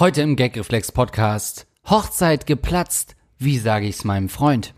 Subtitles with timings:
[0.00, 1.66] Heute im Gagreflex Podcast.
[1.84, 3.16] Hochzeit geplatzt.
[3.36, 4.72] Wie sage ich's meinem Freund?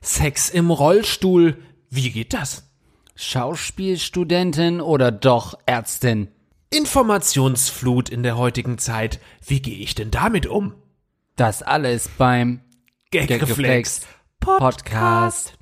[0.00, 1.60] Sex im Rollstuhl.
[1.90, 2.70] Wie geht das?
[3.16, 6.28] Schauspielstudentin oder doch Ärztin?
[6.70, 9.18] Informationsflut in der heutigen Zeit.
[9.44, 10.74] Wie gehe ich denn damit um?
[11.34, 12.60] Das alles beim
[13.10, 14.02] Gagreflex
[14.38, 15.58] Podcast.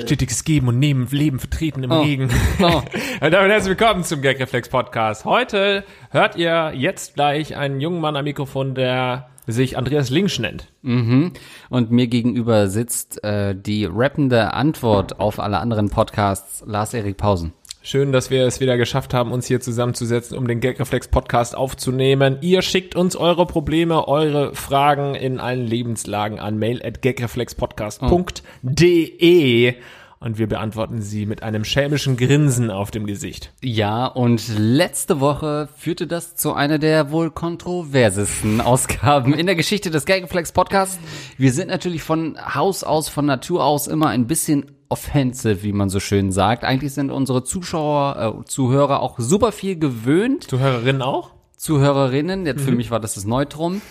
[0.00, 2.02] Stetiges Geben und Nehmen, Leben vertreten im Oh.
[2.02, 2.30] Regen.
[2.62, 2.82] Oh.
[3.20, 5.24] Und damit herzlich willkommen zum Gagreflex Podcast.
[5.24, 10.72] Heute hört ihr jetzt gleich einen jungen Mann am Mikrofon, der sich Andreas Links nennt.
[10.82, 11.32] Mhm.
[11.70, 17.52] Und mir gegenüber sitzt äh, die rappende Antwort auf alle anderen Podcasts, Lars-Erik Pausen.
[17.82, 22.36] Schön, dass wir es wieder geschafft haben, uns hier zusammenzusetzen, um den Gagreflex Podcast aufzunehmen.
[22.42, 29.76] Ihr schickt uns eure Probleme, eure Fragen in allen Lebenslagen an mail at gagreflexpodcast.de
[30.22, 33.54] und wir beantworten sie mit einem schelmischen Grinsen auf dem Gesicht.
[33.62, 39.90] Ja, und letzte Woche führte das zu einer der wohl kontroversesten Ausgaben in der Geschichte
[39.90, 40.98] des Gagflex Podcasts.
[41.38, 45.88] Wir sind natürlich von Haus aus, von Natur aus immer ein bisschen offensive, wie man
[45.88, 46.64] so schön sagt.
[46.64, 50.44] Eigentlich sind unsere Zuschauer, äh, Zuhörer auch super viel gewöhnt.
[50.50, 51.30] Zuhörerinnen auch?
[51.56, 53.82] Zuhörerinnen, jetzt für mich war das das Neutrum,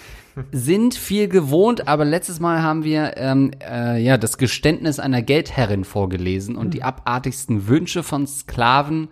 [0.51, 5.83] sind viel gewohnt, aber letztes Mal haben wir ähm, äh, ja das Geständnis einer Geldherrin
[5.83, 9.09] vorgelesen und die abartigsten Wünsche von Sklaven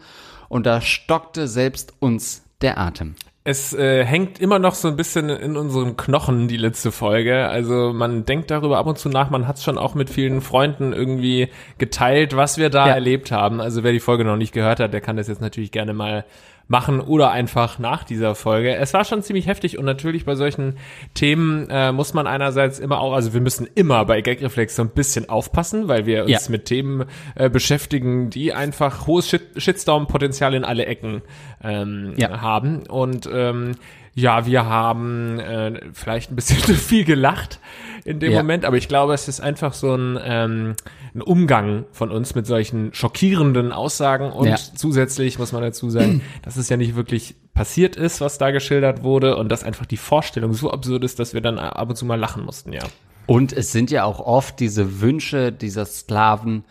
[0.49, 3.15] und da stockte selbst uns der Atem.
[3.49, 7.47] Es äh, hängt immer noch so ein bisschen in unseren Knochen, die letzte Folge.
[7.47, 10.41] Also man denkt darüber ab und zu nach, man hat es schon auch mit vielen
[10.41, 12.93] Freunden irgendwie geteilt, was wir da Ja.
[12.95, 13.61] erlebt haben.
[13.61, 16.25] Also wer die Folge noch nicht gehört hat, der kann das jetzt natürlich gerne mal
[16.67, 18.75] machen oder einfach nach dieser Folge.
[18.75, 20.75] Es war schon ziemlich heftig und natürlich bei solchen
[21.13, 24.89] Themen äh, muss man einerseits immer auch, also wir müssen immer bei Gagreflex so ein
[24.89, 26.39] bisschen aufpassen, weil wir uns Ja.
[26.49, 31.21] mit Themen äh, beschäftigen, die einfach hohes Shit Shitstorm-Potenzial in alle Ecken
[31.63, 32.41] ähm, Ja.
[32.41, 32.83] haben.
[32.87, 33.71] Und ähm,
[34.19, 37.59] ja, wir haben äh, vielleicht ein bisschen zu viel gelacht
[38.03, 38.39] in dem Ja.
[38.39, 40.75] Moment, aber ich glaube, es ist einfach so ein, ähm,
[41.13, 44.55] ein Umgang von uns mit solchen schockierenden Aussagen und Ja.
[44.55, 49.03] zusätzlich muss man dazu sagen, dass es ja nicht wirklich passiert ist, was da geschildert
[49.03, 52.05] wurde und dass einfach die Vorstellung so absurd ist, dass wir dann ab und zu
[52.05, 52.83] mal lachen mussten, ja.
[53.27, 56.63] Und es sind ja auch oft diese Wünsche dieser Sklaven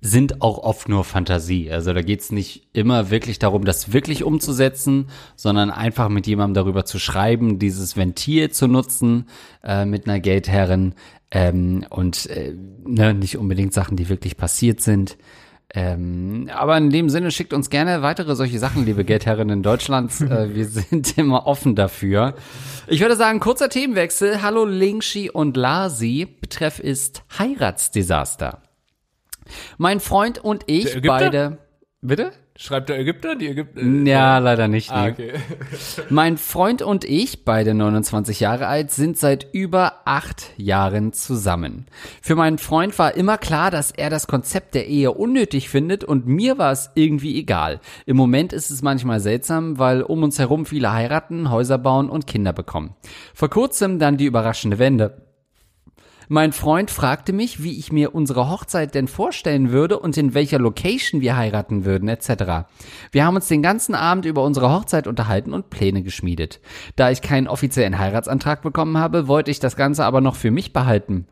[0.00, 1.70] sind auch oft nur Fantasie.
[1.70, 6.84] Also da geht's nicht immer wirklich darum, das wirklich umzusetzen, sondern einfach mit jemandem darüber
[6.84, 9.28] zu schreiben, dieses Ventil zu nutzen
[9.62, 10.94] äh, mit einer Geldherrin
[11.30, 12.54] ähm, und äh,
[12.86, 15.18] ne, nicht unbedingt Sachen, die wirklich passiert sind.
[15.72, 20.20] Ähm, aber in dem Sinne schickt uns gerne weitere solche Sachen, liebe Geldherrinnen Deutschlands.
[20.22, 22.34] äh, wir sind immer offen dafür.
[22.88, 24.42] Ich würde sagen, kurzer Themenwechsel.
[24.42, 26.26] Hallo Lingshi und Lasi.
[26.40, 28.62] Betreff ist Heiratsdesaster.
[29.78, 31.58] Mein Freund und ich beide.
[32.02, 32.32] Bitte?
[32.56, 33.36] Schreibt der Ägypter?
[33.36, 33.82] Die Ägypter?
[33.82, 34.90] Ja, leider nicht.
[34.90, 35.10] Ah, nee.
[35.12, 35.32] okay.
[36.10, 41.86] Mein Freund und ich, beide 29 Jahre alt, sind seit über acht Jahren zusammen.
[42.20, 46.26] Für meinen Freund war immer klar, dass er das Konzept der Ehe unnötig findet und
[46.26, 47.80] mir war es irgendwie egal.
[48.04, 52.26] Im Moment ist es manchmal seltsam, weil um uns herum viele heiraten, Häuser bauen und
[52.26, 52.94] Kinder bekommen.
[53.32, 55.29] Vor kurzem dann die überraschende Wende.
[56.32, 60.60] Mein Freund fragte mich, wie ich mir unsere Hochzeit denn vorstellen würde und in welcher
[60.60, 62.68] Location wir heiraten würden, etc.
[63.10, 66.60] Wir haben uns den ganzen Abend über unsere Hochzeit unterhalten und Pläne geschmiedet.
[66.94, 70.72] Da ich keinen offiziellen Heiratsantrag bekommen habe, wollte ich das Ganze aber noch für mich
[70.72, 71.26] behalten.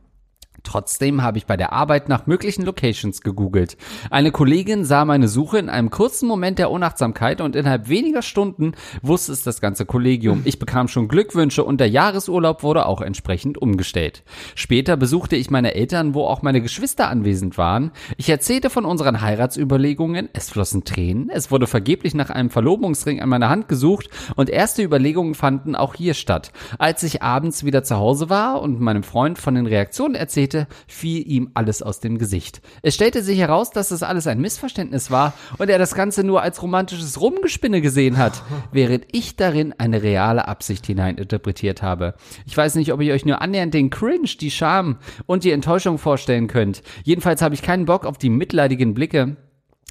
[0.68, 3.78] Trotzdem habe ich bei der Arbeit nach möglichen Locations gegoogelt.
[4.10, 8.72] Eine Kollegin sah meine Suche in einem kurzen Moment der Unachtsamkeit und innerhalb weniger Stunden
[9.00, 10.42] wusste es das ganze Kollegium.
[10.44, 14.24] Ich bekam schon Glückwünsche und der Jahresurlaub wurde auch entsprechend umgestellt.
[14.56, 17.90] Später besuchte ich meine Eltern, wo auch meine Geschwister anwesend waren.
[18.18, 23.30] Ich erzählte von unseren Heiratsüberlegungen, es flossen Tränen, es wurde vergeblich nach einem Verlobungsring an
[23.30, 26.52] meiner Hand gesucht und erste Überlegungen fanden auch hier statt.
[26.76, 31.30] Als ich abends wieder zu Hause war und meinem Freund von den Reaktionen erzählte, fiel
[31.30, 32.60] ihm alles aus dem Gesicht.
[32.82, 36.42] Es stellte sich heraus, dass das alles ein Missverständnis war und er das Ganze nur
[36.42, 42.14] als romantisches Rumgespinne gesehen hat, während ich darin eine reale Absicht hineininterpretiert habe.
[42.46, 44.96] Ich weiß nicht, ob ihr euch nur annähernd den Cringe, die Scham
[45.26, 46.82] und die Enttäuschung vorstellen könnt.
[47.04, 49.36] Jedenfalls habe ich keinen Bock auf die mitleidigen Blicke,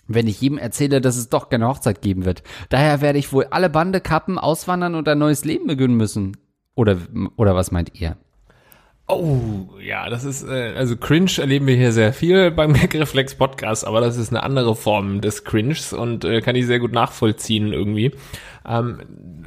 [0.08, 2.44] wenn ich jedem erzähle, dass es doch keine Hochzeit geben wird.
[2.70, 6.38] Daher werde ich wohl alle Bande kappen, auswandern und ein neues Leben beginnen müssen.
[6.76, 6.98] Oder,
[7.36, 8.18] oder was meint ihr?
[9.10, 13.88] Oh, ja, das ist, äh, also Cringe erleben wir hier sehr viel beim Gagreflex Podcast,
[13.88, 17.72] aber das ist eine andere Form des Cringes und äh, kann ich sehr gut nachvollziehen
[17.72, 18.12] irgendwie.
[18.68, 19.00] Ähm,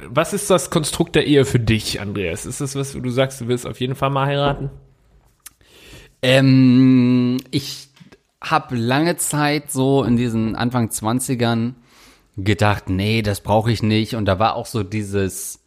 [0.09, 2.47] was ist das Konstrukt der Ehe für dich, Andreas?
[2.47, 4.71] Ist das was, du sagst, du willst auf jeden Fall mal heiraten?
[6.23, 7.89] Ähm, ich
[8.41, 11.73] habe lange Zeit so in diesen Anfang 20ern
[12.35, 14.15] gedacht, nee, das brauche ich nicht.
[14.15, 15.60] Und da war auch so dieses,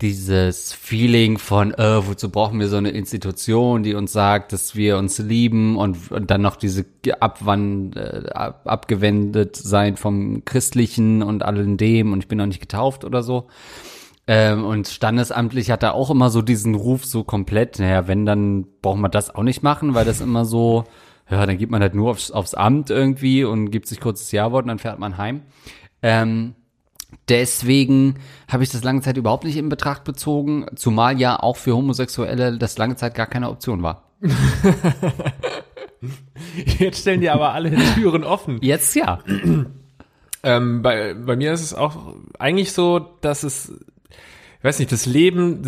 [0.00, 4.96] dieses Feeling von, äh, wozu brauchen wir so eine Institution, die uns sagt, dass wir
[4.96, 6.86] uns lieben und, und dann noch diese
[7.18, 12.60] Abwand, äh, ab, abgewendet sein vom Christlichen und allem dem und ich bin noch nicht
[12.60, 13.48] getauft oder so.
[14.28, 18.66] Ähm, und standesamtlich hat er auch immer so diesen Ruf so komplett, naja, wenn, dann
[18.82, 20.84] brauchen wir das auch nicht machen, weil das immer so,
[21.28, 24.64] ja, dann geht man halt nur aufs, aufs Amt irgendwie und gibt sich kurzes Ja-Wort
[24.64, 25.42] und dann fährt man heim.
[26.02, 26.54] Ähm,
[27.28, 28.16] Deswegen
[28.48, 32.58] habe ich das lange Zeit überhaupt nicht in Betracht bezogen, zumal ja auch für Homosexuelle
[32.58, 34.04] das lange Zeit gar keine Option war.
[36.78, 38.58] Jetzt stellen die aber alle Türen offen.
[38.62, 39.20] Jetzt ja.
[40.42, 43.72] Ähm, bei, bei mir ist es auch eigentlich so, dass es,
[44.58, 45.62] ich weiß nicht, das Leben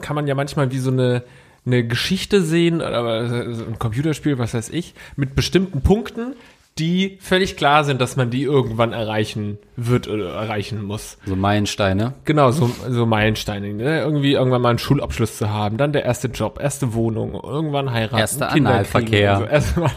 [0.00, 1.22] kann man ja manchmal wie so eine,
[1.64, 6.34] eine Geschichte sehen, oder ein Computerspiel, was weiß ich, mit bestimmten Punkten,
[6.78, 11.16] die völlig klar sind, dass man die irgendwann erreichen wird oder erreichen muss.
[11.24, 12.14] So Meilensteine.
[12.24, 13.72] Genau, so, so Meilensteine.
[13.72, 14.00] Ne?
[14.00, 18.18] Irgendwie irgendwann mal einen Schulabschluss zu haben, dann der erste Job, erste Wohnung, irgendwann heiraten,
[18.18, 19.38] Erster Analverkehr.
[19.38, 19.44] So.
[19.44, 19.90] Erste Mal,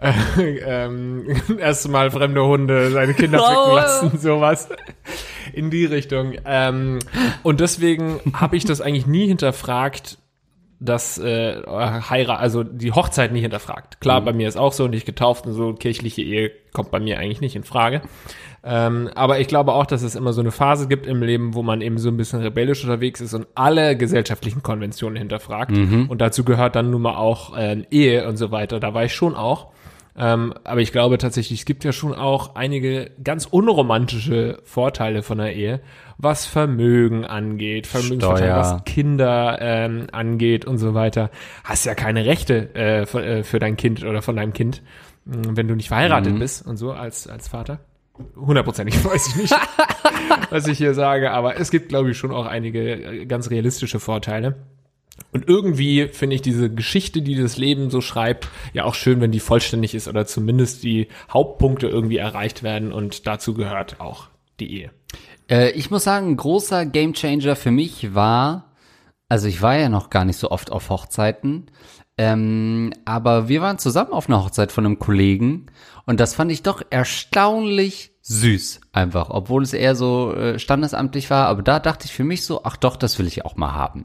[0.00, 0.12] äh,
[0.66, 1.26] ähm,
[1.58, 4.68] erste Mal fremde Hunde seine Kinder ficken lassen, sowas.
[5.52, 6.34] In die Richtung.
[6.44, 6.98] Ähm,
[7.42, 10.18] und deswegen habe ich das eigentlich nie hinterfragt,
[10.80, 14.00] das äh, Heirat, also die Hochzeit nicht hinterfragt.
[14.00, 14.24] Klar, mhm.
[14.24, 17.42] bei mir ist auch so, nicht getauft und so, kirchliche Ehe kommt bei mir eigentlich
[17.42, 18.00] nicht in Frage.
[18.62, 21.62] Ähm, aber ich glaube auch, dass es immer so eine Phase gibt im Leben, wo
[21.62, 25.72] man eben so ein bisschen rebellisch unterwegs ist und alle gesellschaftlichen Konventionen hinterfragt.
[25.72, 26.06] Mhm.
[26.08, 28.80] Und dazu gehört dann nun mal auch äh, Ehe und so weiter.
[28.80, 29.68] Da war ich schon auch.
[30.16, 35.38] Ähm, aber ich glaube tatsächlich, es gibt ja schon auch einige ganz unromantische Vorteile von
[35.38, 35.80] der Ehe,
[36.22, 41.30] was Vermögen angeht, Vermögensverteilung, was Kinder ähm, angeht und so weiter.
[41.64, 44.82] Hast ja keine Rechte äh, für, äh, für dein Kind oder von deinem Kind,
[45.24, 46.38] mm, wenn du nicht verheiratet mhm.
[46.38, 47.80] bist und so als, als Vater.
[48.36, 49.54] Hundertprozentig weiß ich nicht,
[50.50, 53.98] was ich hier sage, aber es gibt, glaube ich, schon auch einige äh, ganz realistische
[53.98, 54.56] Vorteile.
[55.32, 59.32] Und irgendwie finde ich diese Geschichte, die das Leben so schreibt, ja auch schön, wenn
[59.32, 64.28] die vollständig ist oder zumindest die Hauptpunkte irgendwie erreicht werden und dazu gehört auch
[64.66, 64.90] Ehe.
[65.48, 68.72] Äh, ich muss sagen, ein großer Gamechanger für mich war,
[69.28, 71.70] also ich war ja noch gar nicht so oft auf Hochzeiten,
[72.20, 75.68] ähm, aber wir waren zusammen auf einer Hochzeit von einem Kollegen
[76.04, 81.46] und das fand ich doch erstaunlich süß einfach, obwohl es eher so äh, standesamtlich war.
[81.46, 84.04] Aber da dachte ich für mich so, ach doch, das will ich auch mal haben.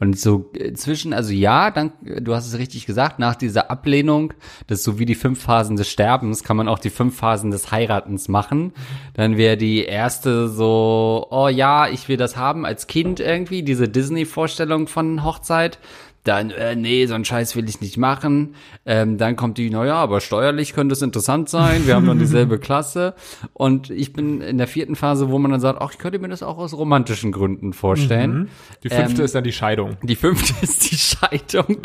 [0.00, 4.32] Und so äh, zwischen, also ja, dann, du hast es richtig gesagt, nach dieser Ablehnung,
[4.66, 7.50] das ist so wie die fünf Phasen des Sterbens, kann man auch die fünf Phasen
[7.50, 8.72] des Heiratens machen.
[9.14, 13.88] Dann wäre die erste so, oh ja, ich will das haben als Kind irgendwie, diese
[13.88, 15.78] Disney-Vorstellung von Hochzeit
[16.24, 18.54] dann, äh, nee, so einen Scheiß will ich nicht machen.
[18.84, 22.58] Ähm, dann kommt die, naja, aber steuerlich könnte es interessant sein, wir haben noch dieselbe
[22.60, 23.14] Klasse.
[23.54, 26.28] Und ich bin in der vierten Phase, wo man dann sagt, ach, ich könnte mir
[26.28, 28.32] das auch aus romantischen Gründen vorstellen.
[28.32, 28.48] Mhm.
[28.84, 29.96] Die fünfte ähm, ist dann die Scheidung.
[30.02, 31.78] Die fünfte ist die Scheidung.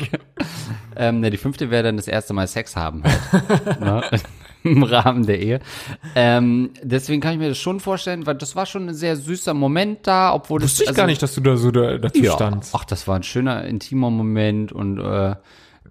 [0.98, 3.04] ähm, ne, die fünfte wäre dann das erste Mal Sex haben.
[3.82, 4.24] Halt.
[4.66, 5.60] Im Rahmen der Ehe.
[6.16, 9.54] Ähm, deswegen kann ich mir das schon vorstellen, weil das war schon ein sehr süßer
[9.54, 12.34] Moment da, obwohl Wusste ich also, gar nicht, dass du da so da, dazu ja,
[12.34, 12.74] standst.
[12.76, 15.36] Ach, das war ein schöner, intimer Moment und äh,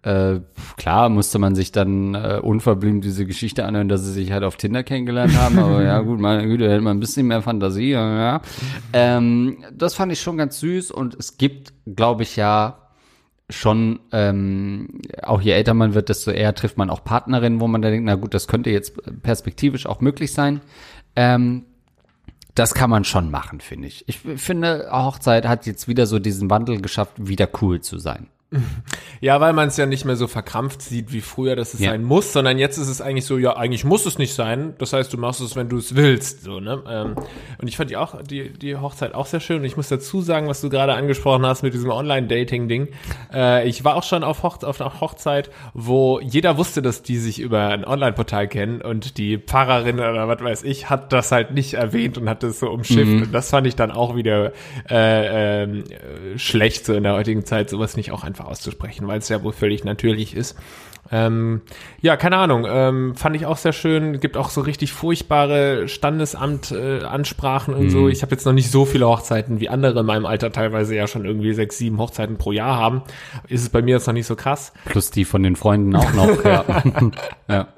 [0.02, 0.40] äh,
[0.76, 4.56] klar musste man sich dann äh, unverblümt diese Geschichte anhören, dass sie sich halt auf
[4.56, 8.42] Tinder kennengelernt haben, aber ja gut, meine Güte, hätte man ein bisschen mehr Fantasie, ja.
[8.92, 12.83] Ähm, das fand ich schon ganz süß und es gibt, glaube ich, ja
[13.50, 17.82] schon, ähm, auch je älter man wird, desto eher trifft man auch Partnerinnen, wo man
[17.82, 20.60] da denkt, na gut, das könnte jetzt perspektivisch auch möglich sein.
[21.14, 21.64] Ähm,
[22.54, 24.08] das kann man schon machen, finde ich.
[24.08, 28.28] Ich finde, Hochzeit hat jetzt wieder so diesen Wandel geschafft, wieder cool zu sein.
[29.20, 31.90] Ja, weil man es ja nicht mehr so verkrampft sieht wie früher, dass es ja.
[31.90, 34.74] sein muss, sondern jetzt ist es eigentlich so, ja, eigentlich muss es nicht sein.
[34.78, 36.42] Das heißt, du machst es, wenn du es willst.
[36.44, 36.82] So, ne?
[36.88, 37.14] Ähm,
[37.58, 39.58] und ich fand die auch, die, die Hochzeit auch sehr schön.
[39.58, 42.88] Und ich muss dazu sagen, was du gerade angesprochen hast mit diesem Online-Dating-Ding.
[43.32, 47.16] Äh, ich war auch schon auf, Hoch auf einer Hochzeit, wo jeder wusste, dass die
[47.16, 51.52] sich über ein Online-Portal kennen und die Pfarrerin oder was weiß ich hat das halt
[51.52, 53.10] nicht erwähnt und hat das so umschifft.
[53.10, 53.22] Mhm.
[53.22, 54.52] Und das fand ich dann auch wieder
[54.90, 55.84] äh, äh,
[56.36, 59.42] schlecht so in der heutigen Zeit, sowas nicht auch einfach einfach auszusprechen, weil es ja
[59.42, 60.56] wohl völlig natürlich ist.
[61.10, 61.60] Ähm,
[62.00, 62.66] ja, keine Ahnung.
[62.68, 64.20] Ähm, fand ich auch sehr schön.
[64.20, 68.08] Gibt auch so richtig furchtbare Standesamt-Ansprachen äh, und so.
[68.08, 71.06] Ich habe jetzt noch nicht so viele Hochzeiten wie andere in meinem Alter teilweise ja
[71.06, 73.02] schon irgendwie sechs, sieben Hochzeiten pro Jahr haben.
[73.48, 74.72] Ist es bei mir jetzt noch nicht so krass.
[74.86, 76.44] Plus die von den Freunden auch noch.
[76.44, 76.64] ja.
[77.48, 77.68] ja.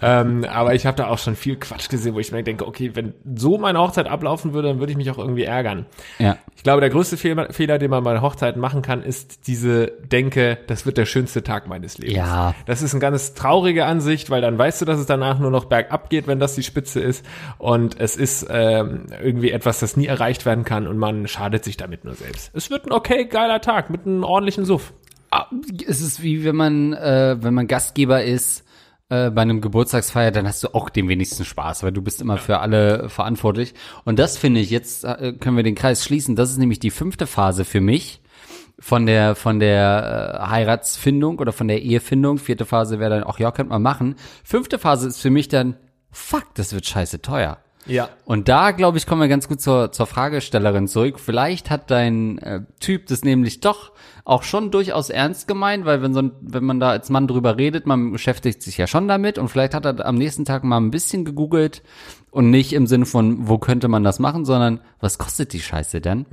[0.00, 2.92] Ähm, aber ich habe da auch schon viel Quatsch gesehen, wo ich mir denke, okay,
[2.94, 5.86] wenn so meine Hochzeit ablaufen würde, dann würde ich mich auch irgendwie ärgern.
[6.18, 6.36] Ja.
[6.56, 10.58] Ich glaube, der größte Fehler, Fehler, den man bei Hochzeiten machen kann, ist diese Denke,
[10.66, 12.16] das wird der schönste Tag meines Lebens.
[12.16, 12.41] Ja.
[12.66, 15.66] Das ist eine ganz traurige Ansicht, weil dann weißt du, dass es danach nur noch
[15.66, 17.24] bergab geht, wenn das die Spitze ist.
[17.58, 21.76] Und es ist ähm, irgendwie etwas, das nie erreicht werden kann und man schadet sich
[21.76, 22.50] damit nur selbst.
[22.54, 24.92] Es wird ein okay, geiler Tag mit einem ordentlichen Suff.
[25.30, 25.46] Ah,
[25.86, 28.64] Es ist wie wenn man, äh, wenn man Gastgeber ist
[29.08, 32.38] äh, bei einem Geburtstagsfeier, dann hast du auch den wenigsten Spaß, weil du bist immer
[32.38, 33.74] für alle verantwortlich.
[34.04, 36.90] Und das finde ich, jetzt äh, können wir den Kreis schließen, das ist nämlich die
[36.90, 38.21] fünfte Phase für mich
[38.78, 42.38] von der von der äh, Heiratsfindung oder von der Ehefindung.
[42.38, 44.16] Vierte Phase wäre dann, ach ja, könnte man machen.
[44.44, 45.76] Fünfte Phase ist für mich dann,
[46.10, 47.58] fuck, das wird scheiße teuer.
[47.86, 48.10] Ja.
[48.24, 51.18] Und da, glaube ich, kommen wir ganz gut zur, zur Fragestellerin zurück.
[51.18, 53.92] Vielleicht hat dein äh, Typ das nämlich doch
[54.24, 57.56] auch schon durchaus ernst gemeint, weil wenn so ein, wenn man da als Mann drüber
[57.56, 60.78] redet, man beschäftigt sich ja schon damit und vielleicht hat er am nächsten Tag mal
[60.78, 61.82] ein bisschen gegoogelt
[62.32, 66.00] und nicht im Sinne von, wo könnte man das machen, sondern was kostet die Scheiße
[66.00, 66.24] denn?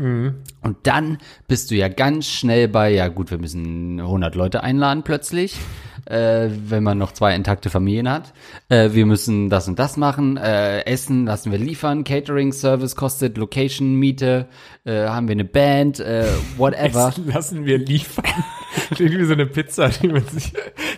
[0.63, 5.03] Und dann bist du ja ganz schnell bei, ja gut, wir müssen 100 Leute einladen
[5.03, 5.57] plötzlich,
[6.05, 8.33] äh, wenn man noch zwei intakte Familien hat.
[8.69, 13.37] Äh, wir müssen das und das machen, äh, Essen lassen wir liefern, Catering Service kostet,
[13.37, 14.47] Location Miete,
[14.85, 16.27] äh, haben wir eine Band, äh,
[16.57, 17.09] whatever.
[17.09, 18.23] Essen lassen wir liefern.
[18.91, 20.53] Klingt wie so eine Pizza, die man sich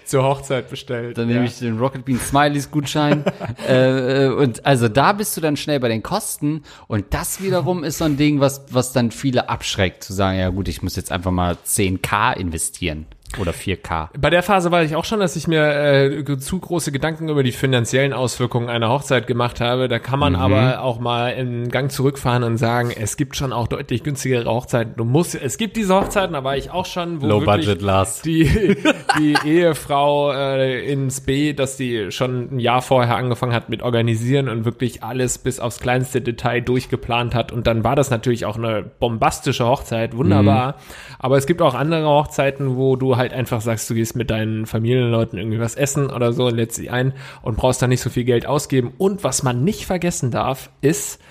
[0.06, 1.18] zur Hochzeit bestellt.
[1.18, 3.24] Dann nehme ich den Rocket Bean Smileys Gutschein.
[3.68, 6.64] äh, äh, und also da bist du dann schnell bei den Kosten.
[6.88, 10.50] Und das wiederum ist so ein Ding, was, was dann viele abschreckt, zu sagen, ja
[10.50, 13.06] gut, ich muss jetzt einfach mal 10k investieren.
[13.40, 14.10] Oder 4k.
[14.20, 17.44] Bei der Phase weiß ich auch schon, dass ich mir äh, zu große Gedanken über
[17.44, 19.88] die finanziellen Auswirkungen einer Hochzeit gemacht habe.
[19.88, 23.68] Da kann man aber auch mal in Gang zurückfahren und sagen, es gibt schon auch
[23.68, 24.94] deutlich günstigere Hochzeiten.
[24.98, 28.26] Du musst, es gibt diese Hochzeiten, da war ich auch schon, wo Low budget last.
[28.26, 28.76] die,
[29.20, 34.50] die Ehefrau äh, ins B, dass die schon ein Jahr vorher angefangen hat mit organisieren
[34.50, 37.52] und wirklich alles bis aufs kleinste Detail durchgeplant hat.
[37.52, 40.76] Und dann war das natürlich auch eine bombastische Hochzeit, wunderbar.
[41.20, 44.66] Aber es gibt auch andere Hochzeiten, wo du halt einfach sagst, du gehst mit deinen
[44.66, 47.14] Familienleuten irgendwie was essen oder so, lädst sie ein
[47.44, 48.94] und brauchst da nicht so viel Geld ausgeben.
[48.98, 51.22] Und was man nicht vergessen darf, ist,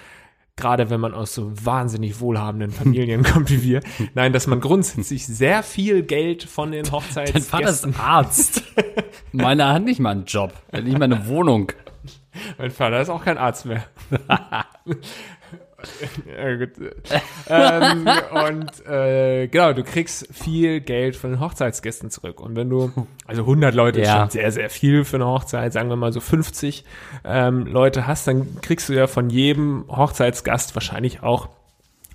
[0.57, 3.81] gerade wenn man aus so wahnsinnig wohlhabenden Familien kommt wie wir,
[4.15, 8.63] nein, dass man grundsätzlich sehr viel Geld von den Dein Vater ist Arzt.
[9.33, 11.73] Meiner hat nicht mal einen Job, nicht mal eine Wohnung.
[12.59, 13.85] Mein Vater ist auch kein Arzt mehr.
[16.27, 16.71] ja, gut.
[17.49, 18.09] ähm,
[18.49, 22.41] und äh, genau, du kriegst viel Geld von den Hochzeitsgästen zurück.
[22.41, 22.93] Und wenn du,
[23.27, 24.21] also 100 Leute Ja.
[24.21, 26.85] schon sehr, sehr viel für eine Hochzeit, sagen wir mal so 50
[27.25, 31.49] ähm, Leute hast, dann kriegst du ja von jedem Hochzeitsgast wahrscheinlich auch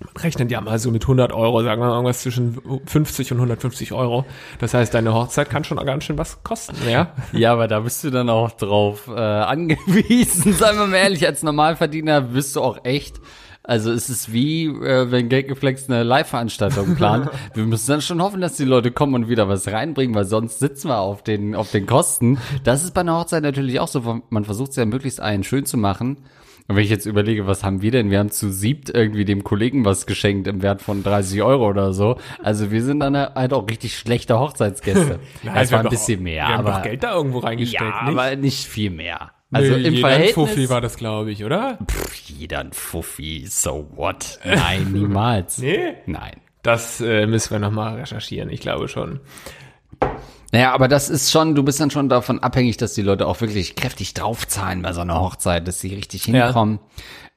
[0.00, 3.38] man rechnet ja mal so mit 100 Euro, sagen wir mal irgendwas zwischen 50 und
[3.38, 4.26] 150 Euro.
[4.58, 7.12] Das heißt, deine Hochzeit kann schon ganz schön was kosten, ja?
[7.32, 10.52] Ja, aber da bist du dann auch drauf äh, angewiesen.
[10.58, 13.20] Seien wir mal ehrlich, als Normalverdiener bist du auch echt.
[13.66, 17.30] Also es ist wie, äh, wenn Gaggeflex eine Live-Veranstaltung plant.
[17.54, 20.60] wir müssen dann schon hoffen, dass die Leute kommen und wieder was reinbringen, weil sonst
[20.60, 22.38] sitzen wir auf den, auf den Kosten.
[22.62, 24.22] Das ist bei einer Hochzeit natürlich auch so.
[24.30, 26.18] Man versucht es ja möglichst allen schön zu machen.
[26.68, 28.10] Und wenn ich jetzt überlege, was haben wir denn?
[28.10, 31.92] Wir haben zu siebt irgendwie dem Kollegen was geschenkt im Wert von 30 Euro oder
[31.92, 32.18] so.
[32.42, 35.20] Also wir sind dann halt auch richtig schlechte Hochzeitsgäste.
[35.42, 37.38] Nein, es wir war haben ein bisschen mehr, Wir haben aber doch Geld da irgendwo
[37.38, 38.18] reingestellt, ja, nicht?
[38.18, 39.30] aber nicht viel mehr.
[39.52, 40.34] Also Nee, im jeder ein Verhältnis.
[40.34, 41.78] Fuffi war das, glaube ich, oder?
[41.88, 44.38] Pff, jeder ein Fuffi, so what?
[44.44, 45.58] Nein, niemals.
[45.62, 45.94] Nee?
[46.06, 46.40] Nein.
[46.62, 49.20] Das äh, müssen wir nochmal recherchieren, ich glaube schon.
[50.52, 53.40] Naja, aber das ist schon, du bist dann schon davon abhängig, dass die Leute auch
[53.40, 56.80] wirklich kräftig draufzahlen bei so einer Hochzeit, dass sie richtig hinkommen.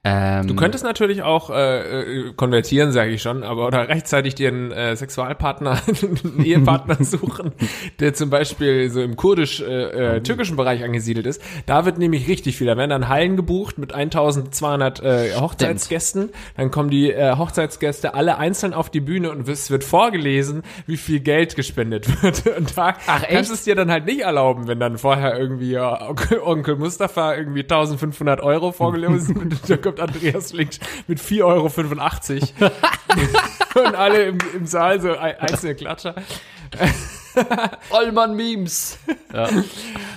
[0.05, 4.47] Ähm, Du könntest natürlich auch äh, äh, konvertieren, sage ich schon, aber oder rechtzeitig dir
[4.47, 7.51] einen äh, Sexualpartner, einen Ehepartner suchen,
[7.99, 11.41] der zum Beispiel so im kurdisch-türkischen Bereich angesiedelt ist.
[11.65, 12.67] Da wird nämlich richtig viel.
[12.67, 16.29] Da werden dann Hallen gebucht mit 1200 äh, Hochzeitsgästen.
[16.55, 20.97] Dann kommen die äh, Hochzeitsgäste alle einzeln auf die Bühne und es wird vorgelesen, wie
[20.97, 22.47] viel Geld gespendet wird.
[22.47, 26.07] Und da Ach, kannst es dir dann halt nicht erlauben, wenn dann vorher irgendwie ja,
[26.07, 29.35] Onkel, Onkel Mustafa irgendwie 1500 Euro vorgelesen
[29.67, 29.69] wird.
[29.95, 30.71] Kommt Andreas Link
[31.07, 31.43] mit 4,85
[32.61, 32.71] Euro.
[33.87, 36.15] und alle im, im Saal so ein- einzelne Klatscher.
[37.91, 38.99] Allmann Memes.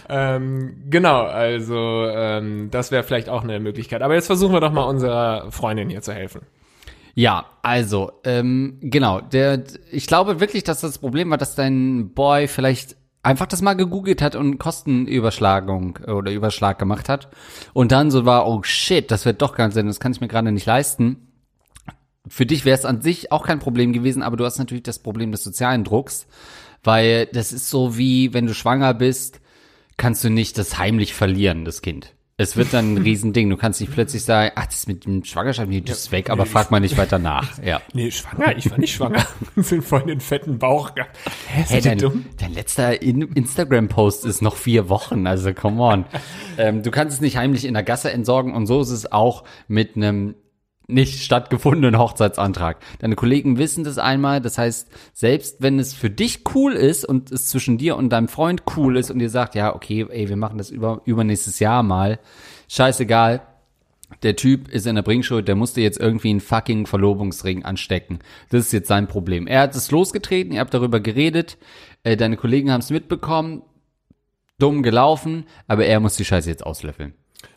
[0.09, 4.03] Ähm, genau, also ähm, das wäre vielleicht auch eine Möglichkeit.
[4.03, 6.43] Aber jetzt versuchen wir doch mal unserer Freundin hier zu helfen.
[7.15, 12.49] Ja, also, ähm, genau, der, ich glaube wirklich, dass das Problem war, dass dein Boy
[12.49, 17.29] vielleicht einfach das mal gegoogelt hat und Kostenüberschlagung oder Überschlag gemacht hat
[17.73, 20.29] und dann so war, oh shit, das wird doch ganz Sinn, das kann ich mir
[20.29, 21.29] gerade nicht leisten.
[22.27, 25.01] Für dich wäre es an sich auch kein Problem gewesen, aber du hast natürlich das
[25.01, 26.27] Problem des sozialen Drucks,
[26.85, 29.41] weil das ist so wie, wenn du schwanger bist,
[29.97, 32.15] kannst du nicht das heimlich verlieren, das Kind.
[32.39, 33.51] Es wird dann ein Riesending.
[33.51, 36.47] Du kannst nicht plötzlich sagen, ach, das mit dem Schwangerschaft, nee, das ist weg, aber
[36.47, 37.63] frag mal nicht weiter nach.
[37.63, 37.83] Ja.
[37.93, 38.57] Nee, schwanger?
[38.57, 39.27] Ich war nicht schwanger.
[39.57, 41.17] Sind voll den fetten Bauch gehabt.
[41.47, 41.99] Hä, Hey, dein,
[42.39, 46.05] dein letzter In Instagram-Post ist noch vier Wochen, also come on.
[46.59, 49.45] ähm, du kannst es nicht heimlich in der Gasse entsorgen und so ist es auch
[49.69, 50.35] mit einem
[50.89, 52.79] nicht stattgefundenen Hochzeitsantrag.
[52.99, 57.31] Deine Kollegen wissen das einmal, das heißt, selbst wenn es für dich cool ist und
[57.31, 60.37] es zwischen dir und deinem Freund cool ist und ihr sagt, ja, okay, ey, wir
[60.37, 62.19] machen das über, übernächstes Jahr mal,
[62.69, 63.43] scheißegal,
[64.23, 68.19] der Typ ist in der Bringschuld, der musste jetzt irgendwie einen fucking Verlobungsring anstecken.
[68.51, 69.47] Das ist jetzt sein Problem.
[69.47, 71.57] Er hat es losgetreten, ihr habt darüber geredet,
[72.03, 73.63] äh, deine Kollegen haben es mitbekommen,
[74.59, 77.15] dumm gelaufen, aber er muss die Scheiße jetzt auslöffeln.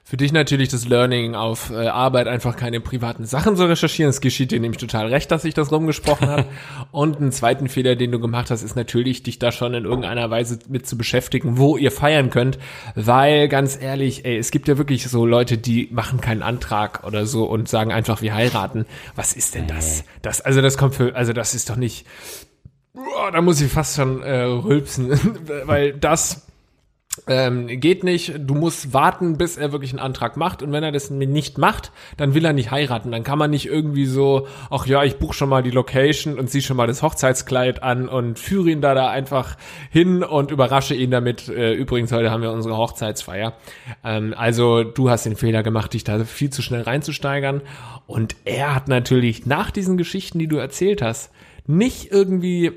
[0.08, 4.12] Für dich natürlich das Learning auf äh, Arbeit, einfach keine privaten Sachen zu recherchieren.
[4.12, 6.46] Es geschieht dir nämlich total recht, dass ich das rumgesprochen habe.
[6.92, 10.30] Und einen zweiten Fehler, den du gemacht hast, ist natürlich, dich da schon in irgendeiner
[10.30, 12.60] Weise mit zu beschäftigen, wo ihr feiern könnt.
[12.94, 17.26] Weil, ganz ehrlich, ey, es gibt ja wirklich so Leute, die machen keinen Antrag oder
[17.26, 18.86] so und sagen einfach, wir heiraten.
[19.16, 20.04] Was ist denn das?
[20.22, 22.06] Das, also das kommt für, also das ist doch nicht,
[22.94, 25.10] Boah, da muss ich fast schon äh, rülpsen,
[25.66, 26.45] weil das
[27.28, 28.34] ähm, geht nicht.
[28.38, 30.62] Du musst warten, bis er wirklich einen Antrag macht.
[30.62, 33.12] Und wenn er das nicht macht, dann will er nicht heiraten.
[33.12, 36.50] Dann kann man nicht irgendwie so, ach ja, ich buche schon mal die Location und
[36.50, 39.58] zieh schon mal das Hochzeitskleid an und führe ihn da da einfach
[39.90, 41.48] hin und überrasche ihn damit.
[41.48, 43.54] Äh, übrigens, heute haben wir unsere Hochzeitsfeier.
[44.04, 47.62] Ähm, also du hast den Fehler gemacht, dich da viel zu schnell reinzusteigern.
[48.08, 51.32] Und er hat natürlich nach diesen Geschichten, die du erzählt hast,
[51.68, 52.72] nicht irgendwie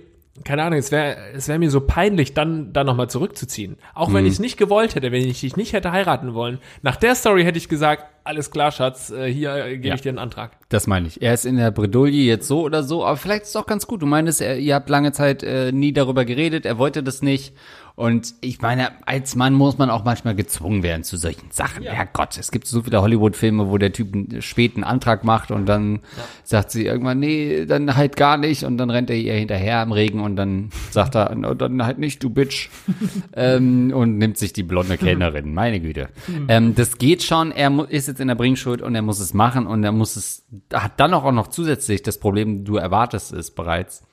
[0.45, 3.76] keine Ahnung, es wäre es wäre mir so peinlich, dann dann nochmal zurückzuziehen.
[3.95, 6.59] Auch wenn ich es nicht gewollt hätte, wenn ich dich nicht hätte heiraten wollen.
[6.83, 9.95] Nach der Story hätte ich gesagt, alles klar, Schatz, äh, hier äh, gebe Ja.
[9.95, 10.52] ich dir einen Antrag.
[10.68, 11.23] Das meine ich.
[11.23, 13.87] Er ist in der Bredouille jetzt so oder so, aber vielleicht ist es auch ganz
[13.87, 14.02] gut.
[14.02, 17.54] Du meinst, ihr habt lange Zeit äh, nie darüber geredet, er wollte das nicht.
[17.99, 21.83] Und ich meine, als Mann muss man auch manchmal gezwungen werden zu solchen Sachen.
[21.83, 21.90] Ja.
[21.90, 25.99] Herrgott, es gibt so viele Hollywood-Filme, wo der Typ einen späten Antrag macht und dann
[26.45, 28.62] sagt sie irgendwann, nee, dann halt gar nicht.
[28.62, 31.99] Und dann rennt er ihr hinterher im Regen und dann sagt er, "No, dann halt
[31.99, 32.71] nicht, du Bitch.
[33.33, 35.53] ähm, und nimmt sich die blonde Kellnerin.
[35.53, 36.09] Meine Güte.
[36.46, 37.51] Ähm, das geht schon.
[37.51, 40.44] Er ist jetzt in der Bringschuld und er muss es machen und er muss es,
[40.73, 44.05] hat dann auch noch zusätzlich das Problem, du erwartest es bereits.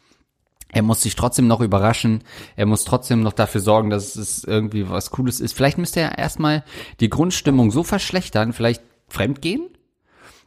[0.75, 2.21] Er muss sich trotzdem noch überraschen.
[2.57, 5.53] Er muss trotzdem noch dafür sorgen, dass es irgendwie was Cooles ist.
[5.53, 6.65] Vielleicht müsste er erstmal
[6.99, 9.69] die Grundstimmung so verschlechtern, vielleicht fremdgehen,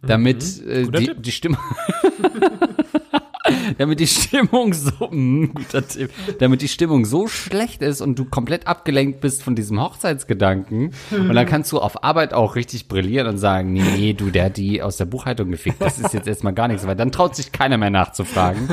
[0.03, 1.23] damit äh, Guter die, Tipp.
[1.23, 1.61] die Stimmung
[3.79, 8.25] damit die Stimmung so mm, guter Tipp, damit die Stimmung so schlecht ist und du
[8.25, 10.93] komplett abgelenkt bist von diesem Hochzeitsgedanken.
[11.11, 14.47] Und dann kannst du auf Arbeit auch richtig brillieren und sagen, nee, nee, du, der
[14.47, 17.35] hat die aus der Buchhaltung gefickt, das ist jetzt erstmal gar nichts, weil dann traut
[17.35, 18.69] sich keiner mehr nachzufragen.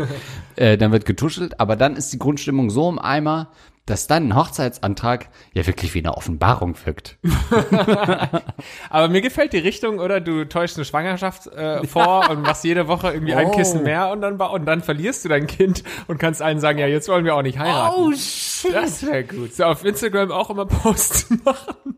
[0.57, 3.49] Äh, dann wird getuschelt, aber dann ist die Grundstimmung so im Eimer,
[3.85, 7.19] dass dann ein Hochzeitsantrag ja wirklich wie eine Offenbarung wirkt.
[8.89, 10.21] Aber mir gefällt die Richtung, oder?
[10.21, 13.51] Du täuschst eine Schwangerschaft äh, vor und machst jede Woche irgendwie ein Oh.
[13.51, 16.87] Kissen mehr und dann, und dann verlierst du dein Kind und kannst allen sagen, ja,
[16.87, 17.95] jetzt wollen wir auch nicht heiraten.
[17.95, 18.73] Oh, shit.
[18.73, 19.53] Das wäre gut.
[19.53, 21.95] So auf Instagram auch immer Posts machen.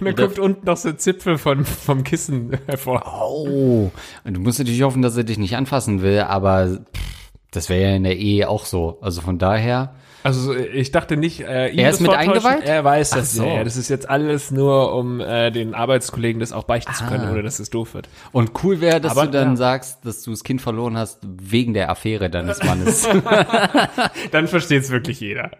[0.00, 3.02] Und dann kommt unten noch so ein Zipfel von, vom Kissen hervor.
[3.20, 3.90] Oh,
[4.24, 7.90] und du musst natürlich hoffen, dass er dich nicht anfassen will, aber pff, das wäre
[7.90, 8.98] ja in der Ehe auch so.
[9.00, 12.64] Also von daher, Also so, ich dachte nicht, äh, ihm Er ist mit eingeweiht?
[12.64, 13.34] Er weiß das.
[13.34, 13.44] so.
[13.44, 17.04] Ja, ja, das ist jetzt alles nur, um äh, den Arbeitskollegen das auch beichten zu
[17.06, 17.30] können, Ah.
[17.32, 18.08] ohne dass es doof wird.
[18.32, 19.56] und cool wäre, dass Aber, du dann ja.
[19.56, 23.08] sagst, dass du das Kind verloren hast wegen der Affäre deines Mannes.
[24.32, 25.50] Dann versteht es wirklich jeder.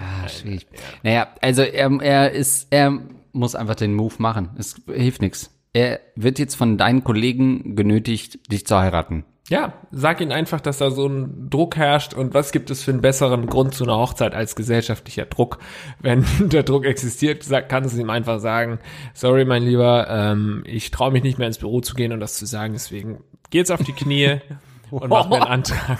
[0.00, 0.66] ah, schwierig.
[1.02, 2.98] Naja, also er, er ist, er
[3.32, 4.50] muss einfach den Move machen.
[4.58, 5.50] Es hilft nichts.
[5.72, 9.24] Er wird jetzt von deinen Kollegen genötigt, dich zu heiraten.
[9.48, 12.92] Ja, sag ihnen einfach, dass da so ein Druck herrscht und was gibt es für
[12.92, 15.58] einen besseren Grund zu einer Hochzeit als gesellschaftlicher Druck?
[16.00, 18.78] Wenn der Druck existiert, kannst du ihm einfach sagen,
[19.14, 22.34] sorry, mein Lieber, ähm, ich traue mich nicht mehr ins Büro zu gehen und das
[22.34, 24.40] zu sagen, deswegen geh jetzt auf die Knie
[24.90, 25.98] und mach mir einen Antrag.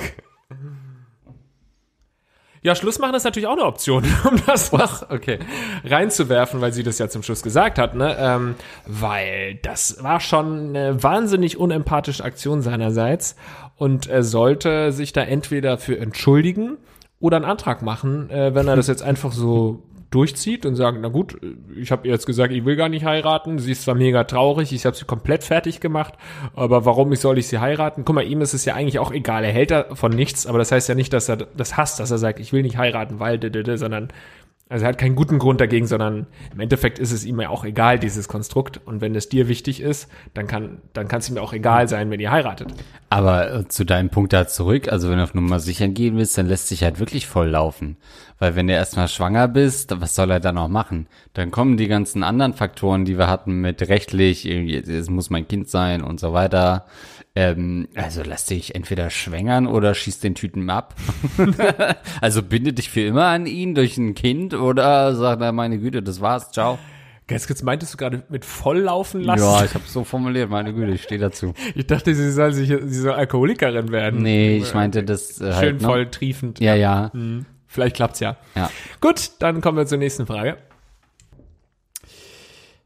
[2.65, 5.41] Ja, Schluss machen ist natürlich auch eine Option, um das noch Okay.
[5.85, 8.17] reinzuwerfen, weil sie das ja zum Schluss gesagt hat, ne?
[8.19, 8.55] Ähm,
[8.87, 13.35] weil das war schon eine wahnsinnig unempathische Aktion seinerseits
[13.77, 16.77] und er sollte sich da entweder für entschuldigen
[17.19, 21.09] oder einen Antrag machen, äh, wenn er das jetzt einfach so durchzieht und sagt, na
[21.09, 21.39] gut,
[21.75, 23.59] ich habe jetzt gesagt, ich will gar nicht heiraten.
[23.59, 26.15] Sie ist zwar mega traurig, ich habe sie komplett fertig gemacht,
[26.55, 28.05] aber warum soll ich sie heiraten?
[28.05, 29.45] Guck mal, ihm ist es ja eigentlich auch egal.
[29.45, 32.19] Er hält davon nichts, aber das heißt ja nicht, dass er das hasst, dass er
[32.19, 33.41] sagt, ich will nicht heiraten, weil,
[33.79, 34.09] sondern
[34.73, 37.65] also er hat keinen guten Grund dagegen, sondern im Endeffekt ist es ihm ja auch
[37.67, 38.81] egal, dieses Konstrukt.
[38.87, 42.11] Und wenn es dir wichtig ist, dann kann, dann kann es ihm auch egal sein,
[42.11, 42.73] wenn ihr heiratet.
[43.11, 46.39] Aber äh, zu deinem Punkt da zurück, also wenn du auf Nummer sicher gehen willst,
[46.39, 47.99] dann lässt sich halt wirklich voll laufen.
[48.39, 51.07] Weil wenn du erstmal schwanger bist, was soll er dann noch machen?
[51.35, 55.69] Dann kommen die ganzen anderen Faktoren, die wir hatten mit rechtlich, es muss mein Kind
[55.69, 56.87] sein und so weiter.
[57.35, 60.95] Ähm, also lass dich entweder schwängern oder schieß den Typen ab.
[62.21, 66.03] also binde dich für immer an ihn durch ein Kind oder sag, na meine Güte,
[66.03, 66.79] das war's, ciao.
[67.29, 69.45] Ganz kurz, meintest du gerade mit volllaufen lassen?
[69.45, 71.55] Ja, ich habe so formuliert, meine Güte, ich stehe dazu.
[71.75, 74.21] Ich dachte, sie soll sich, sie soll Alkoholikerin werden.
[74.23, 75.87] Nee, ich meinte das äh, Schön halt, ne?
[75.87, 76.61] voll triefend.
[76.61, 77.11] Ja, ja.
[77.15, 78.37] Hm, Vielleicht klappt's ja.
[78.55, 78.71] Ja.
[79.01, 80.59] Gut, dann kommen wir zur nächsten Frage.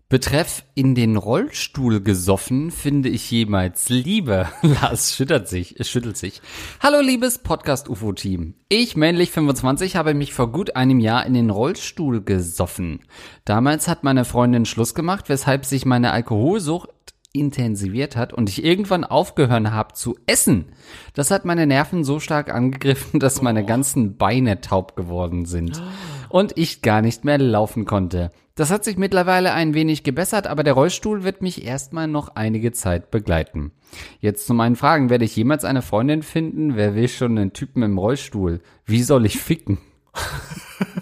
[0.08, 4.46] Betreff in den Rollstuhl gesoffen finde ich jemals Liebe.
[4.62, 6.40] Lars schüttert sich, schüttelt sich.
[6.78, 8.54] Hallo liebes Podcast UFO Team.
[8.68, 13.00] Ich, männlich 25, habe mich vor gut einem Jahr in den Rollstuhl gesoffen.
[13.44, 16.88] Damals hat meine Freundin Schluss gemacht, weshalb sich meine Alkoholsucht
[17.32, 20.66] intensiviert hat und ich irgendwann aufgehört habe zu essen.
[21.14, 25.82] Das hat meine Nerven so stark angegriffen, dass meine ganzen Beine taub geworden sind
[26.28, 28.30] und ich gar nicht mehr laufen konnte.
[28.56, 32.72] Das hat sich mittlerweile ein wenig gebessert, aber der Rollstuhl wird mich erstmal noch einige
[32.72, 33.70] Zeit begleiten.
[34.18, 35.10] Jetzt zu meinen Fragen.
[35.10, 36.74] Werde ich jemals eine Freundin finden?
[36.74, 38.62] Wer will schon einen Typen im Rollstuhl?
[38.86, 39.76] Wie soll ich ficken?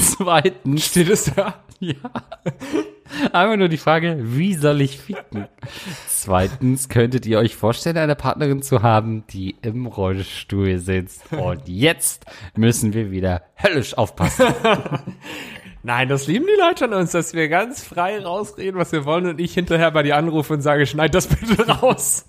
[0.00, 0.86] Zweitens.
[0.86, 1.62] Steht es da?
[1.78, 1.94] Ja.
[3.32, 5.46] Einfach nur die Frage, wie soll ich ficken?
[6.08, 11.32] Zweitens, könntet ihr euch vorstellen, eine Partnerin zu haben, die im Rollstuhl sitzt?
[11.32, 12.26] Und jetzt
[12.56, 14.46] müssen wir wieder höllisch aufpassen.
[15.82, 19.26] Nein, das lieben die Leute an uns, dass wir ganz frei rausreden, was wir wollen
[19.26, 22.26] und ich hinterher bei dir anrufe und sage, schneid das bitte raus.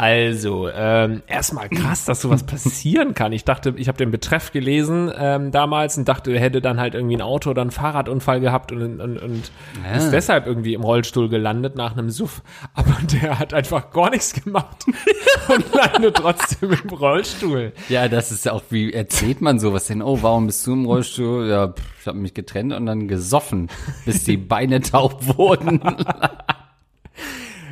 [0.00, 3.32] Also, ähm, erstmal krass, dass sowas passieren kann.
[3.32, 6.94] Ich dachte, ich habe den Betreff gelesen ähm, damals und dachte, er hätte dann halt
[6.94, 9.50] irgendwie ein Auto oder einen Fahrradunfall gehabt und, und, und
[9.84, 9.96] Ja.
[9.96, 12.42] ist deshalb irgendwie im Rollstuhl gelandet nach einem Suff.
[12.74, 14.86] Aber der hat einfach gar nichts gemacht
[15.48, 17.72] und landet trotzdem im Rollstuhl.
[17.88, 20.00] Ja, das ist ja auch, wie erzählt man sowas denn?
[20.00, 21.48] Oh, warum bist du im Rollstuhl?
[21.48, 23.68] Ja, pff, ich habe mich getrennt und dann gesoffen,
[24.04, 25.80] bis die Beine taub wurden.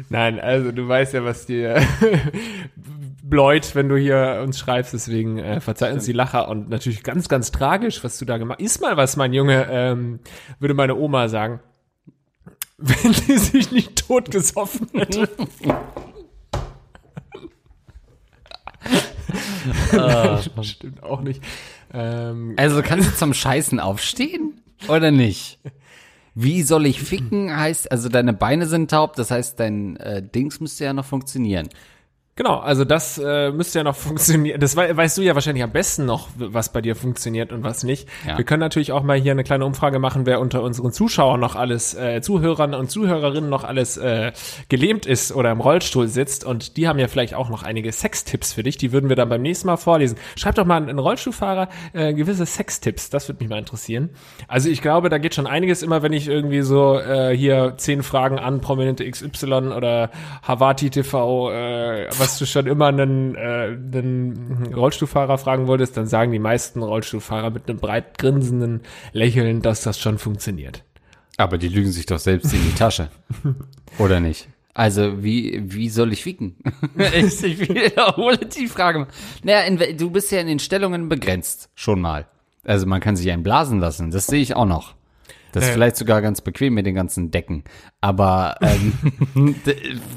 [0.08, 1.80] Nein, also du weißt ja, was dir
[3.22, 7.28] bläut, wenn du hier uns schreibst, deswegen äh, verzeih uns die Lacher und natürlich ganz,
[7.28, 8.66] ganz tragisch, was du da gemacht hast.
[8.66, 10.20] Ist mal was, mein Junge, ähm,
[10.60, 11.60] würde meine Oma sagen,
[12.78, 15.28] wenn sie sich nicht tot gesoffen hätte.
[20.62, 21.42] Stimmt auch nicht.
[21.92, 24.60] Ähm, Also kannst du zum Scheißen aufstehen?
[24.88, 25.58] Oder nicht?
[26.38, 27.56] Wie soll ich ficken?
[27.56, 31.70] Heißt, also deine Beine sind taub, das heißt, dein äh, Dings müsste ja noch funktionieren.
[32.36, 34.60] Genau, also das äh, müsste ja noch funktionieren.
[34.60, 37.82] Das wei weißt du ja wahrscheinlich am besten noch, was bei dir funktioniert und was
[37.82, 38.06] nicht.
[38.26, 38.36] Ja.
[38.36, 41.56] Wir können natürlich auch mal hier eine kleine Umfrage machen, wer unter unseren Zuschauern noch
[41.56, 44.32] alles, äh, Zuhörern und Zuhörerinnen noch alles äh,
[44.68, 46.44] gelähmt ist oder im Rollstuhl sitzt.
[46.44, 48.76] Und die haben ja vielleicht auch noch einige Sextipps für dich.
[48.76, 50.18] Die würden wir dann beim nächsten Mal vorlesen.
[50.36, 53.08] Schreib doch mal einen Rollstuhlfahrer äh, gewisse Sextipps.
[53.08, 54.10] Das würde mich mal interessieren.
[54.46, 58.02] Also ich glaube, da geht schon einiges immer, wenn ich irgendwie so äh, hier zehn
[58.02, 60.10] Fragen an Prominente XY oder
[60.42, 66.32] Havati TV, äh, was du schon immer einen, äh, einen Rollstuhlfahrer fragen wolltest, dann sagen
[66.32, 68.80] die meisten Rollstuhlfahrer mit einem breit grinsenden
[69.12, 70.82] Lächeln, dass das schon funktioniert.
[71.36, 73.10] Aber die lügen sich doch selbst in die Tasche.
[73.98, 74.48] Oder nicht?
[74.74, 76.56] Also, wie, wie soll ich ficken?
[76.96, 79.06] ich wiederhole die Frage.
[79.44, 81.70] Naja, in, du bist ja in den Stellungen begrenzt.
[81.76, 82.26] Schon mal.
[82.64, 84.10] Also, man kann sich einblasen lassen.
[84.10, 84.94] Das sehe ich auch noch.
[85.52, 85.74] Das ist Ja.
[85.74, 87.62] vielleicht sogar ganz bequem mit den ganzen Decken.
[88.00, 89.54] Aber, ähm,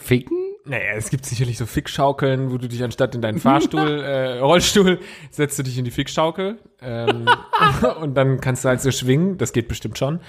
[0.03, 0.48] ficken?
[0.69, 4.99] Naja, es gibt sicherlich so Fickschaukeln, wo du dich anstatt in deinen Fahrstuhl, äh, Rollstuhl,
[5.31, 7.27] setzt du dich in die Fickschaukel ähm,
[8.01, 10.19] und dann kannst du halt so schwingen, das geht bestimmt schon.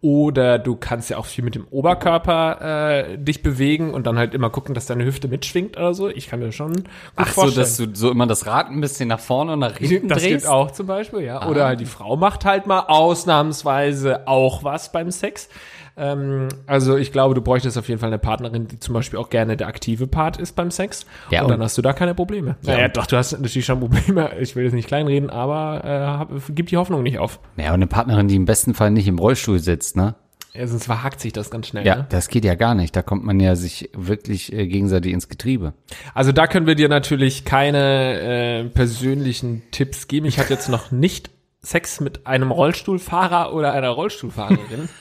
[0.00, 4.32] Oder du kannst ja auch viel mit dem Oberkörper äh, dich bewegen und dann halt
[4.32, 6.08] immer gucken, dass deine Hüfte mitschwingt oder so.
[6.08, 6.84] Ich kann mir schon gut
[7.16, 7.62] Ach so, vorstellen.
[7.62, 10.44] dass du so immer das Rad ein bisschen nach vorne und nach hinten das drehst?
[10.44, 11.46] geht auch zum Beispiel, ja.
[11.46, 15.50] Oder halt die Frau macht halt mal ausnahmsweise auch was beim Sex.
[16.00, 19.28] Ähm, also ich glaube, du bräuchtest auf jeden Fall eine Partnerin, die zum Beispiel auch
[19.30, 21.04] gerne der aktive Part ist beim Sex.
[21.30, 22.56] Ja, und und- dann hast du da keine Probleme.
[22.62, 24.30] Ja, naja, doch, du hast natürlich schon Probleme.
[24.40, 27.38] Ich will jetzt nicht kleinreden, aber äh, hab, gib die Hoffnung nicht auf.
[27.56, 30.14] Ja, und eine Partnerin, die im besten Fall nicht im Rollstuhl sitzt, ne?
[30.52, 31.86] Ja, sonst verhakt sich das ganz schnell.
[31.86, 32.06] Ja, Ne?
[32.08, 32.96] das geht ja gar nicht.
[32.96, 35.74] Da kommt man ja sich wirklich äh, gegenseitig ins Getriebe.
[36.14, 40.26] Also da können wir dir natürlich keine äh, persönlichen Tipps geben.
[40.26, 41.30] Ich hatte jetzt noch nicht
[41.62, 44.88] Sex mit einem Rollstuhlfahrer oder einer Rollstuhlfahrerin.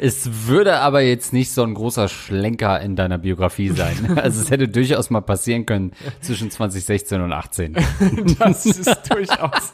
[0.00, 4.16] Es würde aber jetzt nicht so ein großer Schlenker in deiner Biografie sein.
[4.18, 7.76] Also es hätte durchaus mal passieren können zwischen 2016 und 18.
[8.38, 9.72] Das ist durchaus.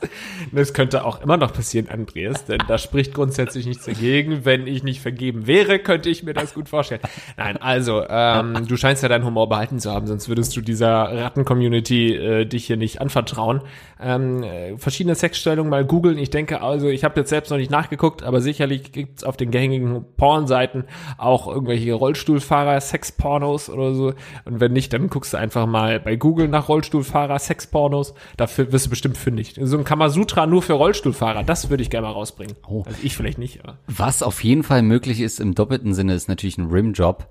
[0.52, 4.44] Das könnte auch immer noch passieren, Andreas, denn da spricht grundsätzlich nichts dagegen.
[4.44, 7.00] Wenn ich nicht vergeben wäre, könnte ich mir das gut vorstellen.
[7.36, 10.92] Nein, also, ähm, du scheinst ja deinen Humor behalten zu haben, sonst würdest du dieser
[10.94, 13.60] Ratten-Community äh, dich hier nicht anvertrauen.
[14.00, 16.03] Ähm, äh, verschiedene Sexstellungen mal googeln.
[16.12, 19.50] Ich denke also, ich habe jetzt selbst noch nicht nachgeguckt, aber sicherlich gibt's auf den
[19.50, 20.84] gängigen Pornseiten
[21.18, 24.12] auch irgendwelche Rollstuhlfahrer, Sexpornos oder so.
[24.44, 28.14] Und wenn nicht, dann guckst du einfach mal bei Google nach Rollstuhlfahrer, Sexpornos.
[28.36, 29.54] Dafür wirst du bestimmt fündig.
[29.60, 32.56] So ein Kamasutra nur für Rollstuhlfahrer, das würde ich gerne mal rausbringen.
[32.68, 32.82] Oh.
[32.86, 33.78] Also ich vielleicht nicht, aber.
[33.86, 37.28] Was auf jeden Fall möglich ist im doppelten Sinne, ist natürlich ein Rimjob.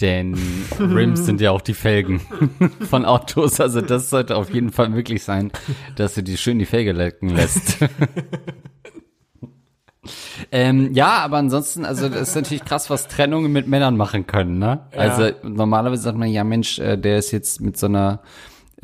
[0.00, 0.36] Denn
[0.78, 2.20] Rims sind ja auch die Felgen
[2.90, 3.60] von Autos.
[3.60, 5.52] Also das sollte auf jeden Fall möglich sein,
[5.96, 7.78] dass du die schön die Felge lecken lässt.
[10.52, 14.58] ähm, ja, aber ansonsten, also das ist natürlich krass, was Trennungen mit Männern machen können.
[14.58, 14.80] Ne?
[14.96, 18.20] Also normalerweise sagt man, ja Mensch, äh, der ist jetzt mit so einer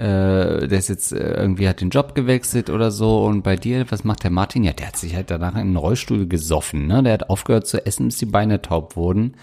[0.01, 3.85] äh, der ist jetzt äh, irgendwie hat den Job gewechselt oder so und bei dir,
[3.91, 4.65] was macht der Martin?
[4.65, 7.03] Ja, der hat sich halt danach in einen Rollstuhl gesoffen, ne?
[7.03, 9.35] Der hat aufgehört zu essen, bis die Beine taub wurden.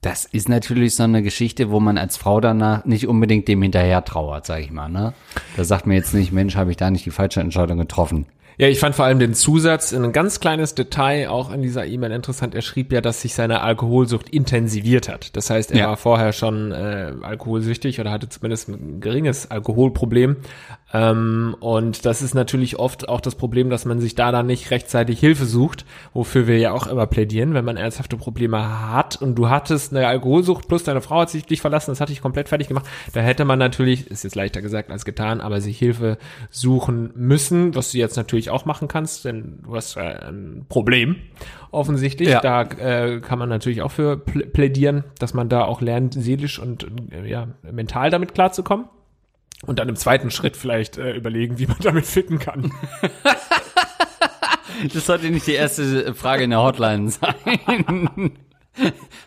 [0.00, 4.04] Das ist natürlich so eine Geschichte, wo man als Frau danach nicht unbedingt dem hinterher
[4.04, 5.12] trauert, sag ich mal, ne?
[5.56, 8.26] Da sagt man jetzt nicht, Mensch, habe ich da nicht die falsche Entscheidung getroffen.
[8.60, 12.10] Ja, ich fand vor allem den Zusatz, ein ganz kleines Detail auch in dieser E-Mail
[12.10, 12.56] interessant.
[12.56, 15.36] Er schrieb ja, dass sich seine Alkoholsucht intensiviert hat.
[15.36, 15.86] Das heißt, er Ja.
[15.90, 20.38] war vorher schon äh, alkoholsüchtig oder hatte zumindest ein geringes Alkoholproblem.
[20.92, 24.70] Ähm, und das ist natürlich oft auch das Problem, dass man sich da dann nicht
[24.70, 29.34] rechtzeitig Hilfe sucht, wofür wir ja auch immer plädieren, wenn man ernsthafte Probleme hat und
[29.34, 32.48] du hattest eine Alkoholsucht plus deine Frau hat sich dich verlassen, das hat dich komplett
[32.48, 32.86] fertig gemacht.
[33.12, 36.16] Da hätte man natürlich, ist jetzt leichter gesagt als getan, aber sich Hilfe
[36.48, 41.16] suchen müssen, was du jetzt natürlich auch machen kannst, denn du hast äh, ein Problem
[41.70, 42.30] offensichtlich.
[42.30, 42.40] Ja.
[42.40, 46.58] Da äh, kann man natürlich auch für plä- plädieren, dass man da auch lernt, seelisch
[46.58, 48.86] und äh, ja, mental damit klarzukommen.
[49.66, 52.72] Und dann im zweiten Schritt vielleicht äh, überlegen, wie man damit ficken kann.
[54.92, 58.30] Das sollte nicht die erste Frage in der Hotline sein.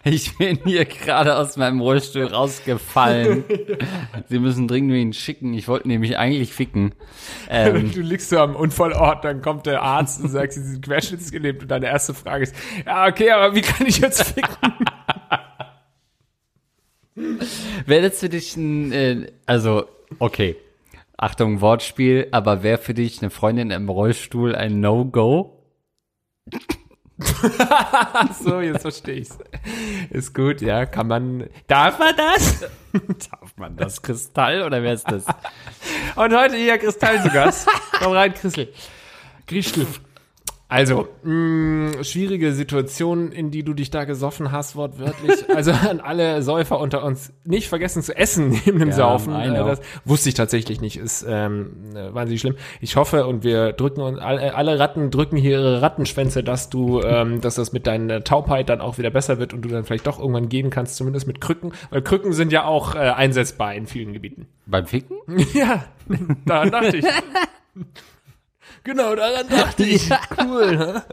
[0.04, 3.44] Ich bin hier gerade aus meinem Rollstuhl rausgefallen.
[4.30, 5.54] Sie müssen dringend wen schicken.
[5.54, 6.96] Ich wollte nämlich eigentlich ficken.
[7.50, 11.63] Ähm, Du liegst so am Unfallort, dann kommt der Arzt und sagt, sie sind querschnittsgelähmt
[11.63, 14.56] und deine erste Frage ist, ja, okay, aber wie kann ich jetzt ficken?
[17.86, 19.86] Wäre das für dich ein, äh, also,
[20.19, 20.56] okay.
[21.17, 25.62] Achtung, Wortspiel, aber wäre für dich eine Freundin im Rollstuhl ein No-Go?
[28.43, 29.38] so, jetzt verstehe ich's.
[30.10, 32.62] Ist gut, ja, kann man, darf man das?
[33.30, 35.26] Darf man das Kristall oder wer ist das?
[36.15, 37.69] Und heute hier Kristall Gast.
[38.00, 38.74] Komm rein, Christel.
[39.47, 39.88] Christel.
[40.72, 45.32] Also, mh, schwierige Situation, in die du dich da gesoffen hast, wortwörtlich.
[45.54, 49.36] Also an alle Säufer unter uns, nicht vergessen zu essen neben dem Ja, Saufen.
[49.36, 52.56] Äh, das wusste ich tatsächlich nicht, ist ähm, äh, wahnsinnig schlimm.
[52.80, 57.02] Ich hoffe und wir drücken uns, alle, alle Ratten drücken hier ihre Rattenschwänze, dass du,
[57.04, 60.08] ähm, dass das mit deiner Taubheit dann auch wieder besser wird und du dann vielleicht
[60.08, 63.88] doch irgendwann gehen kannst, zumindest mit Krücken, weil Krücken sind ja auch äh, einsetzbar in
[63.88, 64.48] vielen Gebieten.
[64.66, 65.18] Beim Ficken?
[65.54, 65.84] Ja,
[66.46, 67.06] daran dachte ich.
[68.84, 70.10] Genau, daran dachte ich.
[70.44, 71.04] Cool, ne?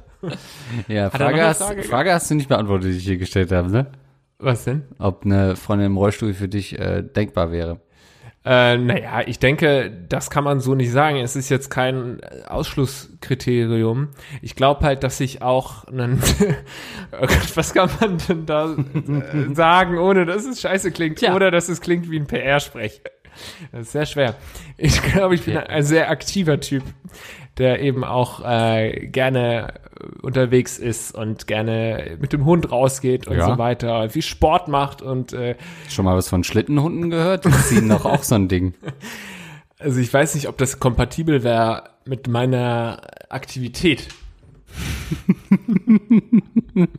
[0.88, 1.82] Ja, Frage hast, Frage?
[1.82, 3.86] Frage hast du nicht beantwortet, die ich hier gestellt habe, ne?
[4.38, 4.84] Was denn?
[4.98, 7.80] Ob eine Freundin im Rollstuhl für dich äh, denkbar wäre.
[8.44, 11.18] Äh, naja, ich denke, das kann man so nicht sagen.
[11.18, 14.08] Es ist jetzt kein Ausschlusskriterium.
[14.40, 16.22] Ich glaube halt, dass ich auch einen,
[17.12, 21.34] oh Gott, was kann man denn da äh, sagen, ohne dass es scheiße klingt, Tja.
[21.34, 23.02] oder dass es klingt wie ein PR-Sprech.
[23.72, 24.34] Das ist sehr schwer.
[24.76, 26.82] Ich glaube, ich bin ein sehr aktiver Typ,
[27.58, 29.74] der eben auch äh, gerne
[30.22, 33.46] unterwegs ist und gerne mit dem Hund rausgeht und Ja.
[33.46, 35.56] so weiter, viel Sport macht und äh,
[35.88, 37.44] Schon mal was von Schlittenhunden gehört?
[37.44, 38.74] Die ziehen doch auch so ein Ding.
[39.80, 44.08] Also ich weiß nicht, ob das kompatibel wäre mit meiner Aktivität.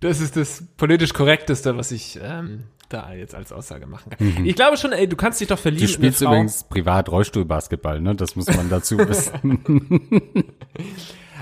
[0.00, 4.46] das ist das politisch korrekteste, was ich ähm, da jetzt als Aussage machen kann.
[4.46, 8.14] Ich glaube schon, ey, du kannst dich doch verlieben Du spielst übrigens privat Rollstuhlbasketball, ne?
[8.14, 9.60] Das muss man dazu wissen.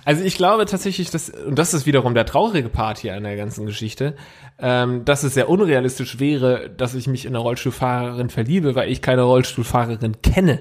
[0.05, 3.37] Also ich glaube tatsächlich, dass, und das ist wiederum der traurige Part hier an der
[3.37, 4.17] ganzen Geschichte,
[4.59, 9.01] ähm, dass es sehr unrealistisch wäre, dass ich mich in eine Rollstuhlfahrerin verliebe, weil ich
[9.01, 10.61] keine Rollstuhlfahrerin kenne.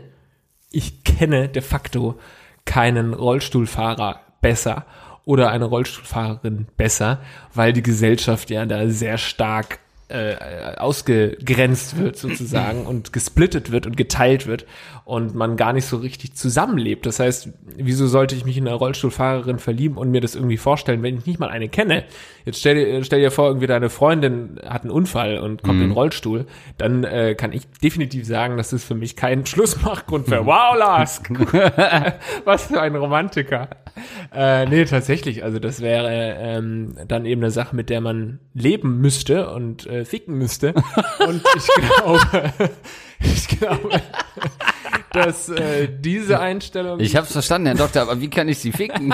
[0.72, 2.18] Ich kenne de facto
[2.66, 4.86] keinen Rollstuhlfahrer besser
[5.26, 7.20] oder eine Rollstuhlfahrerin besser,
[7.54, 13.98] weil die Gesellschaft ja da sehr stark äh, ausgegrenzt wird sozusagen und gesplittet wird und
[13.98, 14.66] geteilt wird
[15.06, 17.06] und man gar nicht so richtig zusammenlebt.
[17.06, 21.04] Das heißt, wieso sollte ich mich in eine Rollstuhlfahrerin verlieben und mir das irgendwie vorstellen,
[21.04, 22.06] wenn ich nicht mal eine kenne?
[22.46, 25.90] Jetzt stell dir, stell dir vor, irgendwie deine Freundin hat einen Unfall und kommt in
[25.90, 26.46] den Rollstuhl,
[26.78, 30.46] dann äh, kann ich definitiv sagen, dass das für mich kein Schlussmachgrund wäre.
[30.46, 31.22] Wow, Lars!
[32.46, 33.70] Was für ein Romantiker.
[34.34, 35.44] Äh, nee, tatsächlich.
[35.44, 40.06] Also das wäre ähm, dann eben eine Sache, mit der man leben müsste und äh,
[40.06, 40.74] ficken müsste.
[41.28, 42.52] Und ich glaube,
[43.20, 44.02] ich glaube,
[45.14, 47.00] dass äh, diese Einstellung.
[47.00, 49.14] Ich hab's verstanden, Herr Doktor, aber wie kann ich Sie ficken?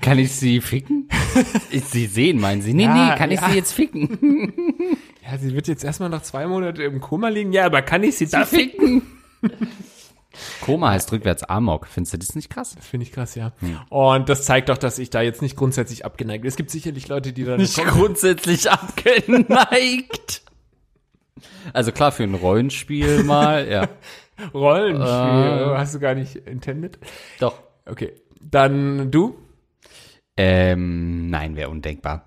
[0.00, 1.08] kann ich Sie ficken?
[1.70, 2.74] Sie sehen, meinen Sie?
[2.74, 3.50] Nee, Ja, nee, kann ich ja.
[3.50, 4.96] Sie jetzt ficken?
[5.30, 7.52] ja, sie wird jetzt erstmal noch zwei Monate im Koma liegen.
[7.52, 9.02] Ja, aber kann ich sie da ficken?
[10.62, 11.86] Koma heißt rückwärts Amok.
[11.86, 12.76] Findest du das nicht krass?
[12.80, 13.52] Finde ich krass, ja.
[13.88, 16.48] Und das zeigt doch, dass ich da jetzt nicht grundsätzlich abgeneigt bin.
[16.48, 20.42] Es gibt sicherlich Leute, die da Nicht grundsätzlich abgeneigt.
[21.72, 23.88] Also klar, für ein Rollenspiel mal, ja.
[24.54, 25.04] Rollenspiel.
[25.04, 25.76] Äh.
[25.76, 26.98] Hast du gar nicht intended?
[27.40, 27.62] Doch.
[27.84, 28.12] Okay.
[28.40, 29.36] Dann du?
[30.36, 32.26] Ähm, nein, wäre undenkbar.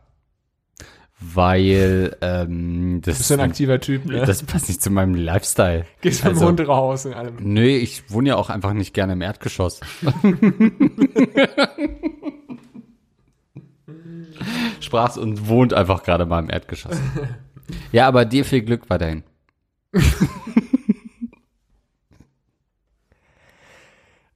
[1.22, 4.24] Weil, ähm, das, Bist du ein aktiver Typ, ne?
[4.26, 5.86] das passt nicht zu meinem Lifestyle.
[6.00, 7.36] Gehst mit dem also- Hund raus und allem.
[7.42, 9.82] Nö, ich wohne ja auch einfach nicht gerne im Erdgeschoss.
[14.80, 16.98] Sprach's und wohnt einfach gerade mal im Erdgeschoss.
[17.92, 19.24] Ja, aber dir viel Glück weiterhin.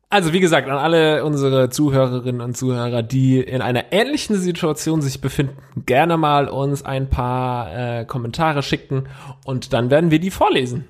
[0.09, 5.21] Also wie gesagt, an alle unsere Zuhörerinnen und Zuhörer, die in einer ähnlichen Situation sich
[5.21, 9.07] befinden, gerne mal uns ein paar äh, Kommentare schicken
[9.43, 10.85] und dann werden wir die vorlesen.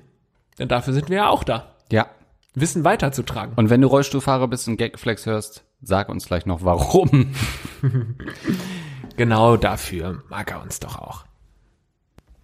[0.58, 1.74] Denn dafür sind wir ja auch da.
[1.90, 2.08] Ja.
[2.54, 3.54] Wissen weiterzutragen.
[3.56, 7.34] Und wenn du Rollstuhlfahrer bist und Gagflex hörst, sag uns gleich noch warum.
[9.16, 11.24] Genau dafür mag er uns doch auch.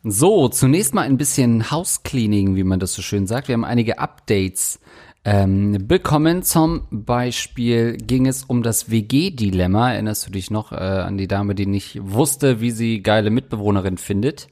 [0.03, 3.49] So, zunächst mal ein bisschen Housecleaning, wie man das so schön sagt.
[3.49, 4.81] Wir haben einige Updates
[5.27, 6.43] ähm, bekommen.
[6.43, 9.93] Zum Beispiel ging es um das WG-Dilemma.
[9.93, 13.99] Erinnerst du dich noch äh, an die Dame, die nicht wusste, wie sie geile Mitbewohnerin
[13.99, 14.49] findet?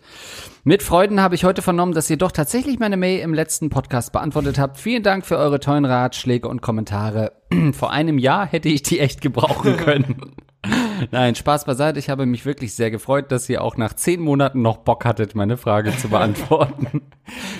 [0.64, 4.12] Mit Freuden habe ich heute vernommen, dass ihr doch tatsächlich meine Mail im letzten Podcast
[4.12, 4.76] beantwortet habt.
[4.76, 7.32] Vielen Dank für eure tollen Ratschläge und Kommentare.
[7.72, 10.16] Vor einem Jahr hätte ich die echt gebrauchen können.
[11.10, 11.98] Nein, Spaß beiseite.
[11.98, 15.34] Ich habe mich wirklich sehr gefreut, dass ihr auch nach zehn Monaten noch Bock hattet,
[15.34, 17.02] meine Frage zu beantworten.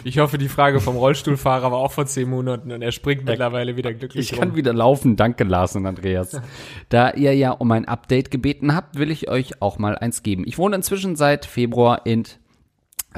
[0.03, 3.77] Ich hoffe, die Frage vom Rollstuhlfahrer war auch vor zehn Monaten und er springt mittlerweile
[3.77, 4.57] wieder glücklich Ich kann rum.
[4.57, 5.17] wieder laufen.
[5.17, 6.41] Danke, Lars und Andreas.
[6.89, 10.45] Da ihr ja um ein Update gebeten habt, will ich euch auch mal eins geben.
[10.47, 12.25] Ich wohne inzwischen seit Februar in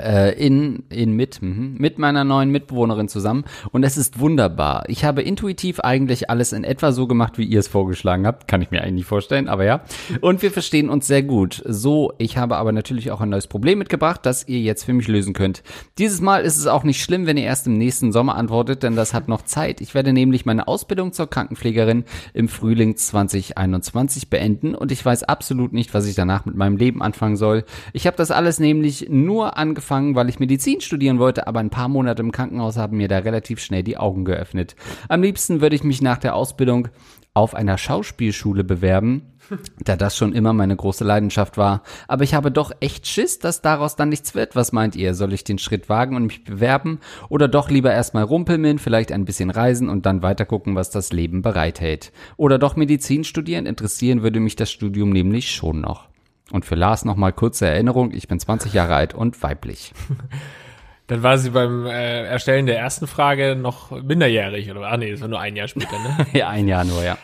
[0.00, 4.84] in, in mit, mhm, mit meiner neuen Mitbewohnerin zusammen und es ist wunderbar.
[4.88, 8.48] Ich habe intuitiv eigentlich alles in etwa so gemacht, wie ihr es vorgeschlagen habt.
[8.48, 9.82] Kann ich mir eigentlich nicht vorstellen, aber ja.
[10.20, 11.62] Und wir verstehen uns sehr gut.
[11.66, 15.08] So, ich habe aber natürlich auch ein neues Problem mitgebracht, das ihr jetzt für mich
[15.08, 15.62] lösen könnt.
[15.98, 18.96] Dieses Mal ist es auch nicht schlimm, wenn ihr erst im nächsten Sommer antwortet, denn
[18.96, 19.80] das hat noch Zeit.
[19.80, 25.72] Ich werde nämlich meine Ausbildung zur Krankenpflegerin im Frühling 2021 beenden und ich weiß absolut
[25.72, 27.64] nicht, was ich danach mit meinem Leben anfangen soll.
[27.92, 31.88] Ich habe das alles nämlich nur angefangen, weil ich Medizin studieren wollte, aber ein paar
[31.88, 34.76] Monate im Krankenhaus haben mir da relativ schnell die Augen geöffnet.
[35.08, 36.88] Am liebsten würde ich mich nach der Ausbildung
[37.34, 39.22] auf einer Schauspielschule bewerben,
[39.84, 41.82] da das schon immer meine große Leidenschaft war.
[42.08, 44.56] Aber ich habe doch echt Schiss, dass daraus dann nichts wird.
[44.56, 45.14] Was meint ihr?
[45.14, 46.98] Soll ich den Schritt wagen und mich bewerben?
[47.28, 51.12] Oder doch lieber erstmal rumpeln, vielleicht ein bisschen reisen und dann weiter gucken, was das
[51.12, 52.12] Leben bereithält?
[52.36, 53.66] Oder doch Medizin studieren?
[53.66, 56.09] Interessieren würde mich das Studium nämlich schon noch.
[56.52, 59.92] Und für Lars nochmal kurze Erinnerung, ich bin 20 Jahre alt und weiblich.
[61.06, 65.20] Dann war sie beim äh, Erstellen der ersten Frage noch minderjährig oder ah nee, das
[65.20, 66.26] war nur ein Jahr später, ne?
[66.32, 67.18] ja, ein Jahr nur, ja.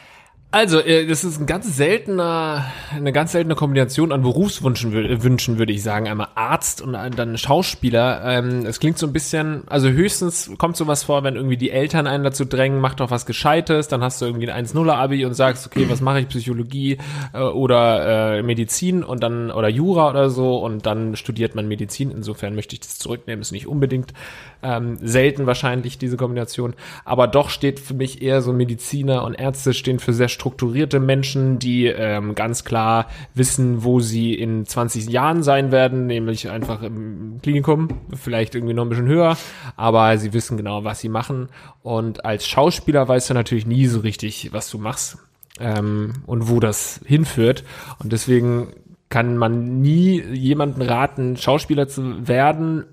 [0.56, 4.90] Also, äh, das ist ein ganz seltener, eine ganz seltene Kombination an Berufswünschen,
[5.22, 6.08] Wünschen, würde ich sagen.
[6.08, 8.22] Einmal Arzt und dann Schauspieler.
[8.24, 12.06] Ähm, Es klingt so ein bisschen, also höchstens kommt sowas vor, wenn irgendwie die Eltern
[12.06, 15.66] einen dazu drängen, mach doch was Gescheites, dann hast du irgendwie ein 1-0-Abi und sagst,
[15.66, 16.96] okay, was mache ich, Psychologie
[17.34, 22.10] äh, oder äh, Medizin und dann, oder Jura oder so und dann studiert man Medizin.
[22.10, 24.14] Insofern möchte ich das zurücknehmen, ist nicht unbedingt
[24.62, 26.72] ähm, selten wahrscheinlich diese Kombination,
[27.04, 31.58] aber doch steht für mich eher so Mediziner und Ärzte stehen für sehr strukturierte Menschen,
[31.58, 37.40] die ähm, ganz klar wissen, wo sie in 20 Jahren sein werden, nämlich einfach im
[37.42, 39.36] Klinikum, vielleicht irgendwie noch ein bisschen höher,
[39.76, 41.48] aber sie wissen genau, was sie machen
[41.82, 45.18] und als Schauspieler weißt du natürlich nie so richtig, was du machst
[45.58, 47.64] ähm, und wo das hinführt
[47.98, 48.68] und deswegen
[49.08, 52.84] kann man nie jemanden raten, Schauspieler zu werden,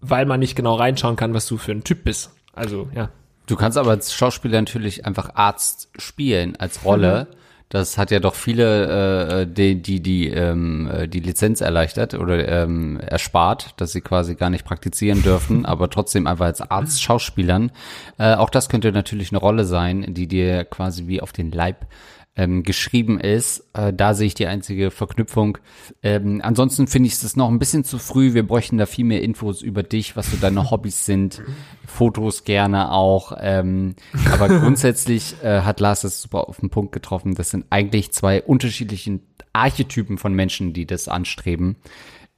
[0.00, 2.32] weil man nicht genau reinschauen kann, was du für ein Typ bist.
[2.52, 3.08] Also, ja.
[3.46, 7.28] Du kannst aber als Schauspieler natürlich einfach Arzt spielen als Rolle.
[7.68, 12.46] Das hat ja doch viele, äh, die die die, ähm, äh, die Lizenz erleichtert oder
[12.46, 17.72] ähm, erspart, dass sie quasi gar nicht praktizieren dürfen, aber trotzdem einfach als Arzt Schauspielern.
[18.18, 21.86] Äh, auch das könnte natürlich eine Rolle sein, die dir quasi wie auf den Leib
[22.34, 23.68] ähm, geschrieben ist.
[23.74, 25.58] Äh, da sehe ich die einzige Verknüpfung.
[26.02, 28.32] Ähm, ansonsten finde ich es noch ein bisschen zu früh.
[28.32, 31.42] Wir bräuchten da viel mehr Infos über dich, was so deine Hobbys sind.
[31.86, 33.36] Fotos gerne auch.
[33.38, 33.96] Ähm,
[34.32, 37.34] aber grundsätzlich äh, hat Lars das super auf den Punkt getroffen.
[37.34, 39.20] Das sind eigentlich zwei unterschiedliche
[39.52, 41.76] Archetypen von Menschen, die das anstreben.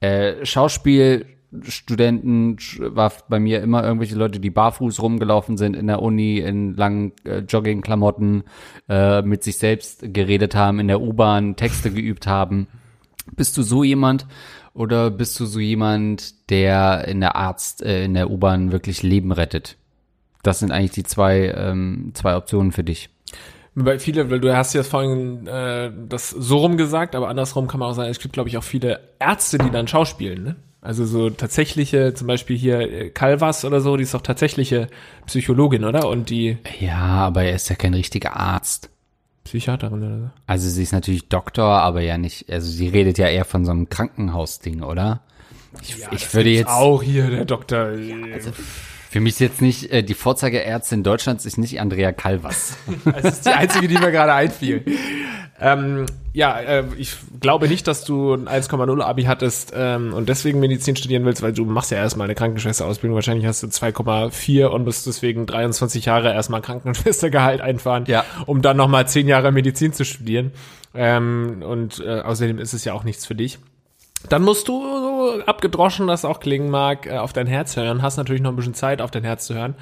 [0.01, 1.26] Äh, Schauspiel
[1.62, 6.74] Studenten war bei mir immer irgendwelche Leute, die barfuß rumgelaufen sind in der Uni, in
[6.74, 8.44] langen äh, Joggingklamotten,
[8.88, 12.66] äh, mit sich selbst geredet haben, in der U-Bahn Texte geübt haben.
[13.36, 14.26] Bist du so jemand
[14.74, 19.32] oder bist du so jemand, der in der Arzt, äh, in der U-Bahn wirklich Leben
[19.32, 19.76] rettet?
[20.42, 23.09] Das sind eigentlich die zwei, ähm, zwei Optionen für dich.
[23.76, 27.80] Bei viele, weil du hast ja vorhin äh, das so rum gesagt, aber andersrum kann
[27.80, 30.57] man auch sagen, es gibt, glaube ich, auch viele Ärzte, die dann schauspielen, ne?
[30.85, 34.89] Also so tatsächliche, zum Beispiel hier äh, Calvas oder so, die ist doch tatsächliche
[35.24, 36.07] Psychologin, oder?
[36.09, 38.91] Und die Ja, aber er ist ja kein richtiger Arzt.
[39.45, 40.30] Psychiaterin oder so.
[40.47, 43.70] Also sie ist natürlich Doktor, aber ja nicht, also sie redet ja eher von so
[43.70, 45.22] einem Krankenhausding, oder?
[45.80, 47.87] Ich, ich würde jetzt, Auch hier der Doktor.
[48.32, 48.51] also
[49.15, 52.77] für mich ist jetzt nicht, äh, die Vorzeigeärztin Deutschlands ist nicht Andrea Calvas.
[53.05, 54.85] Das ist die einzige, die mir gerade einfiel.
[55.61, 60.59] Ähm, ja, äh, ich glaube nicht, dass du ein 1,0 Abi hattest ähm, und deswegen
[60.59, 63.15] Medizin studieren willst, weil du machst ja erstmal eine Krankenschwesterausbildung.
[63.15, 68.25] Wahrscheinlich hast du 2,4 und bist deswegen 23 Jahre erstmal Krankenschwestergehalt einfahren, Ja.
[68.47, 70.51] um dann nochmal 10 Jahre Medizin zu studieren.
[70.93, 73.61] Ähm, und äh, außerdem ist es ja auch nichts für dich.
[74.29, 78.03] Dann musst du, so abgedroschen das auch klingen mag, äh, auf dein Herz hören.
[78.03, 79.75] Hast natürlich noch ein bisschen Zeit, auf dein Herz zu hören.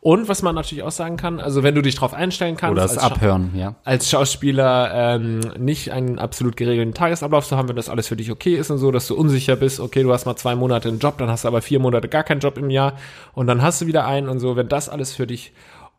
[0.00, 2.82] Und was man natürlich auch sagen kann, also wenn du dich drauf einstellen kannst, Oder
[2.82, 3.74] das als Scha- Abhören, ja.
[3.82, 8.30] als Schauspieler ähm, nicht einen absolut geregelten Tagesablauf zu haben, wenn das alles für dich
[8.30, 11.00] okay ist und so, dass du unsicher bist, okay, du hast mal zwei Monate einen
[11.00, 12.92] Job, dann hast du aber vier Monate gar keinen Job im Jahr
[13.32, 15.52] und dann hast du wieder einen und so, wenn das alles für dich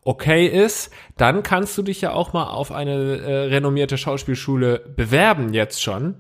[0.06, 5.54] okay ist, dann kannst du dich ja auch mal auf eine äh, renommierte Schauspielschule bewerben
[5.54, 6.16] jetzt schon.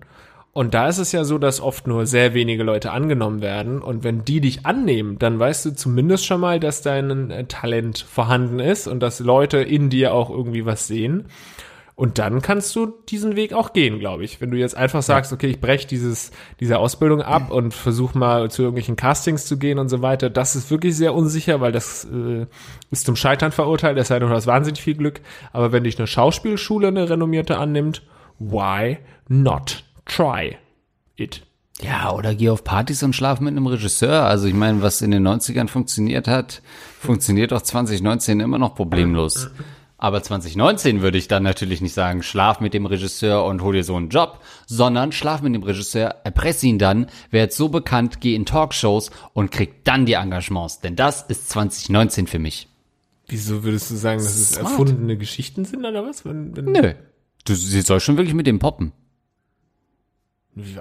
[0.58, 3.80] Und da ist es ja so, dass oft nur sehr wenige Leute angenommen werden.
[3.80, 8.00] Und wenn die dich annehmen, dann weißt du zumindest schon mal, dass dein äh, Talent
[8.00, 11.26] vorhanden ist und dass Leute in dir auch irgendwie was sehen.
[11.94, 14.42] Und dann kannst du diesen Weg auch gehen, glaube ich.
[14.42, 18.50] Wenn du jetzt einfach sagst, okay, ich breche dieses, diese Ausbildung ab und versuche mal
[18.50, 22.06] zu irgendwelchen Castings zu gehen und so weiter, das ist wirklich sehr unsicher, weil das
[22.06, 22.48] äh,
[22.90, 25.22] ist zum Scheitern verurteilt, es sei denn, du hast wahnsinnig viel Glück.
[25.54, 28.02] Aber wenn dich eine Schauspielschule, eine renommierte annimmt,
[28.40, 28.98] why
[29.28, 30.58] not try
[31.16, 31.44] it?
[31.80, 34.24] Ja, oder geh auf Partys und schlaf mit einem Regisseur.
[34.24, 36.62] Also ich meine, was in den 90ern funktioniert hat,
[37.00, 39.52] funktioniert auch 2019 immer noch problemlos.
[40.00, 43.84] Aber 2019 würde ich dann natürlich nicht sagen, schlaf mit dem Regisseur und hol dir
[43.84, 48.36] so einen Job, sondern schlaf mit dem Regisseur, erpresse ihn dann, werd so bekannt, geh
[48.36, 50.82] in Talkshows und krieg dann die Engagements.
[50.82, 52.68] Denn das ist 2019 für mich.
[53.28, 54.72] Wieso würdest du sagen, dass es Smart.
[54.72, 56.26] erfundene Geschichten sind oder was?
[56.26, 56.94] Wenn, wenn, Nö.
[57.46, 58.94] Du, sie soll schon wirklich mit dem poppen.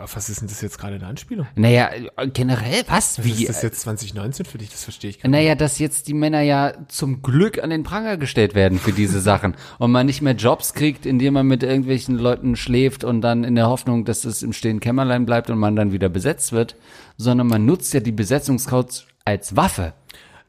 [0.00, 1.46] Auf was ist denn das jetzt gerade eine Anspielung?
[1.54, 1.90] Naja,
[2.32, 3.22] generell, was?
[3.24, 4.70] Wie ist das jetzt 2019 für dich?
[4.70, 8.16] Das verstehe ich gar Naja, dass jetzt die Männer ja zum Glück an den Pranger
[8.16, 12.18] gestellt werden für diese Sachen und man nicht mehr Jobs kriegt, indem man mit irgendwelchen
[12.18, 15.76] Leuten schläft und dann in der Hoffnung, dass es im stillen Kämmerlein bleibt und man
[15.76, 16.76] dann wieder besetzt wird,
[17.16, 19.92] sondern man nutzt ja die Besetzungscodes als Waffe.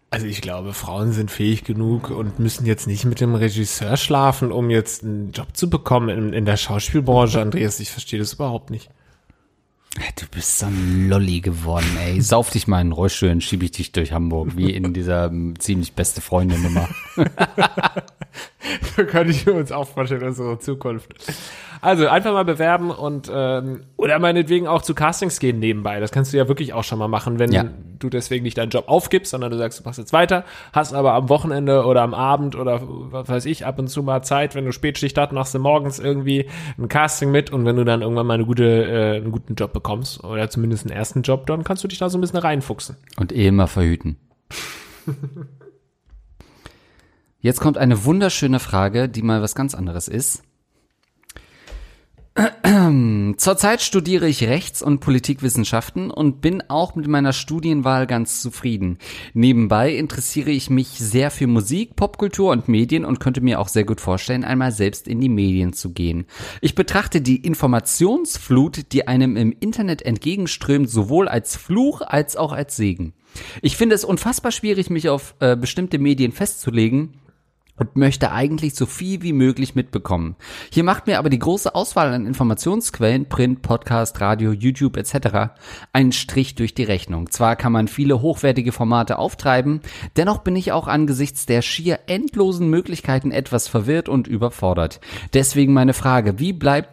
[0.09, 4.53] Also ich glaube, Frauen sind fähig genug und müssen jetzt nicht mit dem Regisseur schlafen,
[4.53, 7.41] um jetzt einen Job zu bekommen in, in der Schauspielbranche.
[7.41, 8.89] Andreas, ich verstehe das überhaupt nicht.
[10.19, 12.21] Du bist so ein Lolli geworden, ey.
[12.21, 15.59] Sauf dich mal in Rollstuhl und schieb ich dich durch Hamburg, wie in dieser ähm,
[15.59, 16.87] ziemlich beste Freundin-Nummer.
[18.97, 21.13] Da könnte ich uns auch vorstellen, unsere Zukunft.
[21.81, 25.99] Also einfach mal bewerben und ähm, oder meinetwegen auch zu Castings gehen nebenbei.
[25.99, 27.65] Das kannst du ja wirklich auch schon mal machen, wenn Ja.
[27.99, 30.43] du deswegen nicht deinen Job aufgibst, sondern du sagst, du machst jetzt weiter,
[30.73, 34.23] hast aber am Wochenende oder am Abend oder was weiß ich, ab und zu mal
[34.23, 36.49] Zeit, wenn du Spätschicht hast, machst du morgens irgendwie
[36.79, 39.71] ein Casting mit und wenn du dann irgendwann mal eine gute, äh, einen guten Job
[39.73, 42.95] bekommst oder zumindest einen ersten Job, dann kannst du dich da so ein bisschen reinfuchsen.
[43.19, 44.17] Und eh immer verhüten.
[47.47, 50.43] Jetzt kommt eine wunderschöne Frage, die mal was ganz anderes ist.
[53.37, 58.97] Zurzeit studiere ich Rechts- und Politikwissenschaften und bin auch mit meiner Studienwahl ganz zufrieden.
[59.33, 63.85] Nebenbei interessiere ich mich sehr für Musik, Popkultur und Medien und könnte mir auch sehr
[63.85, 66.25] gut vorstellen, einmal selbst in die Medien zu gehen.
[66.59, 72.75] Ich betrachte die Informationsflut, die einem im Internet entgegenströmt, sowohl als Fluch als auch als
[72.75, 73.13] Segen.
[73.61, 77.13] Ich finde es unfassbar schwierig, mich auf äh, bestimmte Medien festzulegen
[77.77, 80.35] und möchte eigentlich so viel wie möglich mitbekommen.
[80.71, 85.53] Hier macht mir aber die große Auswahl an Informationsquellen, Print, Podcast, Radio, YouTube etc.
[85.93, 87.31] einen Strich durch die Rechnung.
[87.31, 89.81] Zwar kann man viele hochwertige Formate auftreiben,
[90.15, 94.99] dennoch bin ich auch angesichts der schier endlosen Möglichkeiten etwas verwirrt und überfordert.
[95.33, 96.89] Deswegen meine Frage, wie bleibt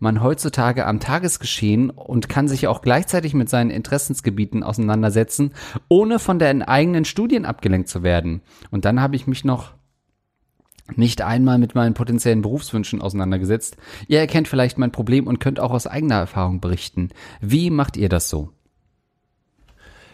[0.00, 5.52] man heutzutage am Tagesgeschehen und kann sich auch gleichzeitig mit seinen Interessensgebieten auseinandersetzen,
[5.88, 8.42] ohne von den eigenen Studien abgelenkt zu werden.
[8.70, 9.72] Und dann habe ich mich noch
[10.96, 13.76] nicht einmal mit meinen potenziellen Berufswünschen auseinandergesetzt.
[14.06, 17.10] Ihr erkennt vielleicht mein Problem und könnt auch aus eigener Erfahrung berichten.
[17.40, 18.50] Wie macht ihr das so?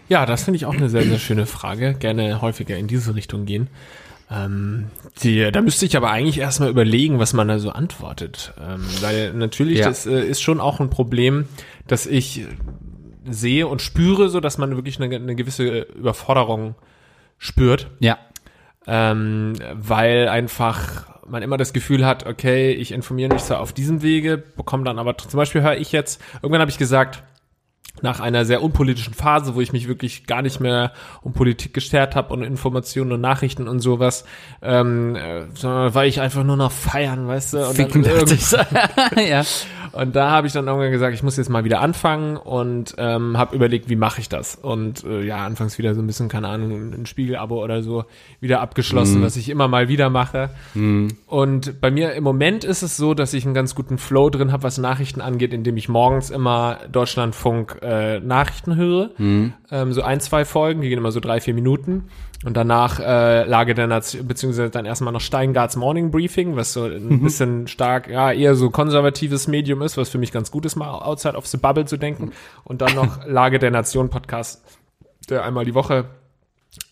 [0.08, 1.94] Ja, das finde ich auch eine sehr, sehr schöne Frage.
[1.94, 3.68] Gerne häufiger in diese Richtung gehen.
[4.30, 4.86] Ähm,
[5.22, 8.52] die, da müsste ich aber eigentlich erstmal überlegen, was man da so antwortet.
[8.60, 9.86] Ähm, weil natürlich, ja.
[9.86, 11.46] das äh, ist schon auch ein Problem,
[11.86, 12.44] dass ich
[13.26, 16.74] sehe und spüre, so dass man wirklich eine, eine gewisse Überforderung
[17.38, 17.90] spürt.
[18.00, 18.18] Ja
[18.86, 24.02] ähm, weil einfach man immer das Gefühl hat, okay, ich informiere mich zwar auf diesem
[24.02, 27.22] Wege, bekomme dann aber zum Beispiel höre ich jetzt, irgendwann habe ich gesagt,
[28.02, 30.92] nach einer sehr unpolitischen Phase, wo ich mich wirklich gar nicht mehr
[31.22, 34.24] um Politik gestärkt habe und Informationen und Nachrichten und sowas,
[34.62, 37.66] ähm, äh, sondern war ich einfach nur noch feiern, weißt du?
[37.68, 38.26] Und Ficken dann
[39.28, 39.44] ja.
[39.94, 43.38] Und da habe ich dann irgendwann gesagt, ich muss jetzt mal wieder anfangen und ähm,
[43.38, 44.56] habe überlegt, wie mache ich das?
[44.56, 48.04] Und äh, ja, anfangs wieder so ein bisschen, keine Ahnung, ein Spiegelabo oder so
[48.40, 49.24] wieder abgeschlossen, mhm.
[49.24, 50.50] was ich immer mal wieder mache.
[50.74, 51.08] Mhm.
[51.26, 54.50] Und bei mir im Moment ist es so, dass ich einen ganz guten Flow drin
[54.50, 59.10] habe, was Nachrichten angeht, indem ich morgens immer Deutschlandfunk äh, Nachrichten höre.
[59.18, 59.52] Mhm.
[59.70, 62.08] Ähm, so ein, zwei Folgen, die gehen immer so drei, vier Minuten.
[62.44, 66.84] Und danach äh, Lage der Nation, beziehungsweise dann erstmal noch Steingarts Morning Briefing, was so
[66.84, 67.22] ein mhm.
[67.22, 70.90] bisschen stark, ja, eher so konservatives Medium ist, was für mich ganz gut ist, mal
[70.90, 72.32] outside of the bubble zu denken.
[72.64, 74.62] Und dann noch Lage der Nation Podcast,
[75.30, 76.06] der einmal die Woche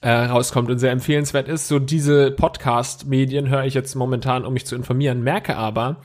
[0.01, 1.68] äh, rauskommt und sehr empfehlenswert ist.
[1.68, 5.97] So diese Podcast-Medien höre ich jetzt momentan, um mich zu informieren, merke aber,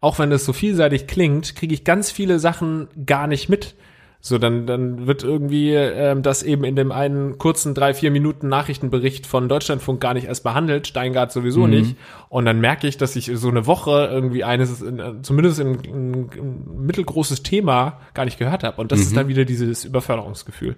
[0.00, 3.74] auch wenn das so vielseitig klingt, kriege ich ganz viele Sachen gar nicht mit
[4.22, 8.48] so, dann, dann wird irgendwie ähm, das eben in dem einen kurzen drei, vier Minuten
[8.48, 11.70] Nachrichtenbericht von Deutschlandfunk gar nicht erst behandelt, Steingart sowieso mhm.
[11.70, 11.96] nicht.
[12.28, 16.30] Und dann merke ich, dass ich so eine Woche irgendwie eines, in, zumindest ein, ein,
[16.36, 18.78] ein, mittelgroßes Thema gar nicht gehört habe.
[18.78, 19.04] Und das mhm.
[19.06, 20.76] ist dann wieder dieses Überförderungsgefühl.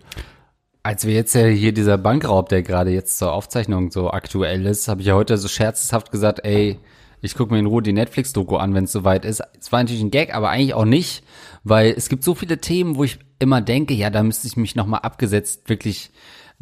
[0.85, 4.87] Als wir jetzt ja hier dieser Bankraub, der gerade jetzt zur Aufzeichnung so aktuell ist,
[4.87, 6.79] habe ich ja heute so scherzhaft gesagt, ey,
[7.23, 9.43] ich gucke mir in Ruhe die Netflix-Doku an, wenn es soweit ist.
[9.59, 11.25] Es war natürlich ein Gag, aber eigentlich auch nicht,
[11.65, 14.77] weil es gibt so viele Themen, wo ich immer denke, ja, da müsste ich mich
[14.77, 16.11] nochmal abgesetzt wirklich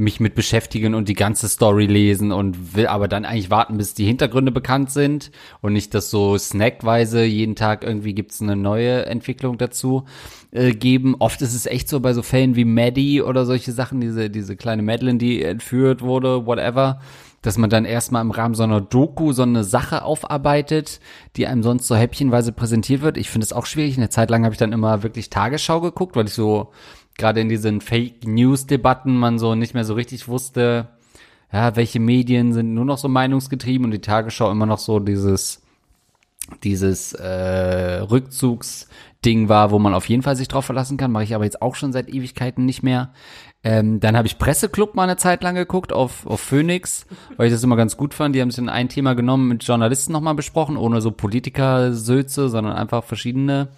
[0.01, 3.93] mich mit beschäftigen und die ganze Story lesen und will aber dann eigentlich warten, bis
[3.93, 5.31] die Hintergründe bekannt sind
[5.61, 10.05] und nicht, dass so snackweise jeden Tag irgendwie gibt's eine neue Entwicklung dazu
[10.53, 11.17] äh, geben.
[11.19, 14.57] Oft ist es echt so bei so Fällen wie Maddie oder solche Sachen, diese, diese
[14.57, 17.01] kleine Madeline, die entführt wurde, whatever
[17.43, 21.01] dass man dann erstmal im Rahmen so einer Doku so eine Sache aufarbeitet,
[21.37, 23.17] die einem sonst so häppchenweise präsentiert wird.
[23.17, 23.97] Ich finde es auch schwierig.
[23.97, 26.71] Eine Zeit lang habe ich dann immer wirklich Tagesschau geguckt, weil ich so
[27.17, 30.89] gerade in diesen Fake News Debatten man so nicht mehr so richtig wusste,
[31.53, 35.63] ja, welche Medien sind nur noch so meinungsgetrieben und die Tagesschau immer noch so dieses
[36.65, 41.35] dieses äh, Rückzugsding war, wo man auf jeden Fall sich drauf verlassen kann, mache ich
[41.35, 43.13] aber jetzt auch schon seit Ewigkeiten nicht mehr.
[43.63, 47.07] Ähm, dann habe ich Presseclub mal eine Zeit lang geguckt auf, auf Phoenix,
[47.37, 48.35] weil ich das immer ganz gut fand.
[48.35, 52.73] Die haben sich in ein Thema genommen, mit Journalisten nochmal besprochen, ohne so Politiker-Söze, sondern
[52.73, 53.69] einfach verschiedene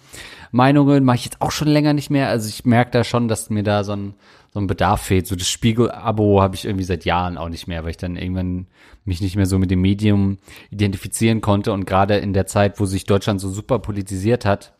[0.51, 1.03] Meinungen.
[1.03, 2.29] Mache ich jetzt auch schon länger nicht mehr.
[2.29, 4.13] Also ich merke da schon, dass mir da so ein,
[4.53, 5.27] so ein Bedarf fehlt.
[5.27, 8.67] So das Spiegel-Abo habe ich irgendwie seit Jahren auch nicht mehr, weil ich dann irgendwann
[9.03, 10.37] mich nicht mehr so mit dem Medium
[10.69, 11.73] identifizieren konnte.
[11.73, 14.75] Und gerade in der Zeit, wo sich Deutschland so super politisiert hat,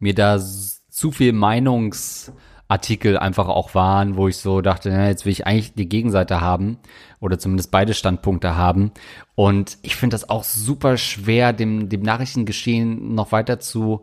[0.00, 2.32] mir da zu viel Meinungs-
[2.68, 6.40] Artikel einfach auch waren, wo ich so dachte, na, jetzt will ich eigentlich die Gegenseite
[6.40, 6.78] haben
[7.20, 8.92] oder zumindest beide Standpunkte haben.
[9.34, 14.02] Und ich finde das auch super schwer, dem, dem Nachrichtengeschehen noch weiter zu,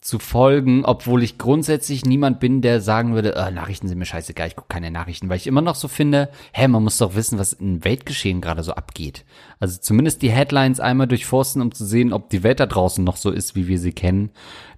[0.00, 4.48] zu folgen, obwohl ich grundsätzlich niemand bin, der sagen würde, äh, Nachrichten sind mir scheißegal,
[4.48, 7.38] ich gucke keine Nachrichten, weil ich immer noch so finde, hä, man muss doch wissen,
[7.38, 9.26] was im Weltgeschehen gerade so abgeht.
[9.58, 13.16] Also zumindest die Headlines einmal durchforsten, um zu sehen, ob die Welt da draußen noch
[13.16, 14.30] so ist, wie wir sie kennen.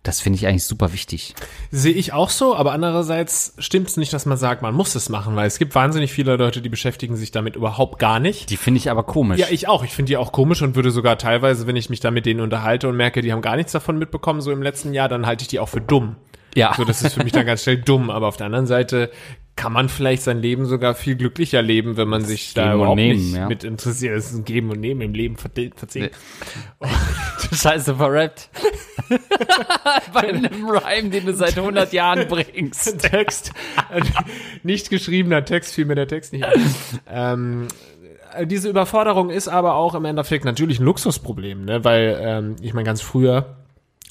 [0.02, 1.34] Das finde ich eigentlich super wichtig.
[1.70, 5.08] Sehe ich auch so, aber andererseits stimmt es nicht, dass man sagt, man muss es
[5.08, 8.50] machen, weil es gibt wahnsinnig viele Leute, die beschäftigen sich damit überhaupt gar nicht.
[8.50, 9.38] Die finde ich aber komisch.
[9.38, 9.84] Ja, ich auch.
[9.84, 12.40] Ich finde die auch komisch und würde sogar teilweise, wenn ich mich da mit denen
[12.40, 15.42] unterhalte und merke, die haben gar nichts davon mitbekommen, so im letzten Jahr, dann halte
[15.42, 16.16] ich die auch für dumm.
[16.54, 16.74] Ja.
[16.76, 18.10] So, das ist für mich dann ganz schnell dumm.
[18.10, 19.10] Aber auf der anderen Seite
[19.62, 23.20] kann man vielleicht sein Leben sogar viel glücklicher leben, wenn man sich da überhaupt nehmen,
[23.20, 23.46] nicht ja.
[23.46, 24.18] mit interessiert.
[24.18, 25.78] Es ist ein Geben und Nehmen im Leben verzinkt.
[25.94, 26.10] Nee.
[26.80, 28.50] du Scheiße verrappt.
[30.12, 33.02] Bei einem Rhyme, den du seit 100 Jahren bringst.
[33.02, 33.52] Text.
[34.64, 36.74] Nicht geschriebener Text, fiel mir der Text nicht ein.
[37.08, 37.68] ähm,
[38.34, 41.84] äh, diese Überforderung ist aber auch im Endeffekt natürlich ein Luxusproblem, ne?
[41.84, 43.61] Weil ähm, ich meine, ganz früher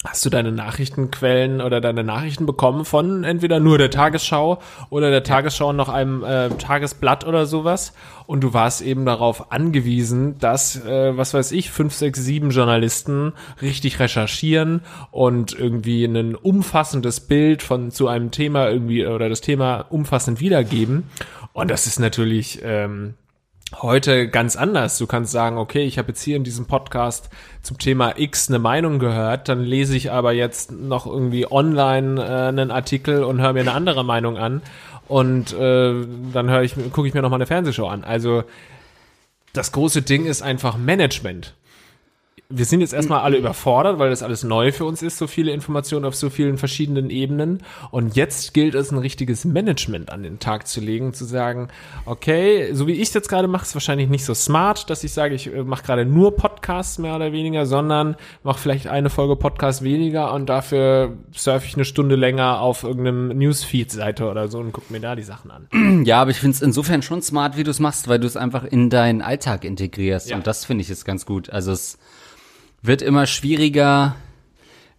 [0.04, 5.22] hast du deine Nachrichtenquellen oder deine Nachrichten bekommen von entweder nur der Tagesschau oder der
[5.22, 7.92] Tagesschau noch einem äh, Tagesblatt oder sowas.
[8.26, 13.32] Und du warst eben darauf angewiesen, dass, äh, was weiß ich, fünf, sechs, sieben Journalisten
[13.60, 14.80] richtig recherchieren
[15.10, 21.04] und irgendwie ein umfassendes Bild von zu einem Thema irgendwie oder das Thema umfassend wiedergeben.
[21.52, 23.14] Und das ist natürlich ähm,
[23.80, 24.98] heute ganz anders.
[24.98, 27.30] Du kannst sagen, okay, ich habe jetzt hier in diesem Podcast
[27.62, 32.48] zum Thema X eine Meinung gehört, dann lese ich aber jetzt noch irgendwie online äh,
[32.48, 34.62] einen Artikel und höre mir eine andere Meinung an
[35.08, 35.94] und äh,
[36.32, 38.04] dann höre ich, gucke ich mir noch mal eine Fernsehshow an.
[38.04, 38.44] Also
[39.52, 41.54] das große Ding ist einfach Management
[42.54, 45.52] wir sind jetzt erstmal alle überfordert, weil das alles neu für uns ist, so viele
[45.52, 47.62] Informationen auf so vielen verschiedenen Ebenen.
[47.90, 51.68] Und jetzt gilt es, ein richtiges Management an den Tag zu legen, zu sagen,
[52.04, 55.12] okay, so wie ich es jetzt gerade mache, ist wahrscheinlich nicht so smart, dass ich
[55.12, 59.36] sage, ich äh, mache gerade nur Podcasts mehr oder weniger, sondern mache vielleicht eine Folge
[59.36, 64.72] Podcast weniger und dafür surfe ich eine Stunde länger auf irgendeinem Newsfeed-Seite oder so und
[64.72, 65.68] gucke mir da die Sachen an.
[66.04, 68.36] Ja, aber ich finde es insofern schon smart, wie du es machst, weil du es
[68.36, 70.30] einfach in deinen Alltag integrierst.
[70.30, 70.36] Ja.
[70.36, 71.50] Und das finde ich jetzt ganz gut.
[71.50, 71.98] Also es
[72.82, 74.16] wird immer schwieriger,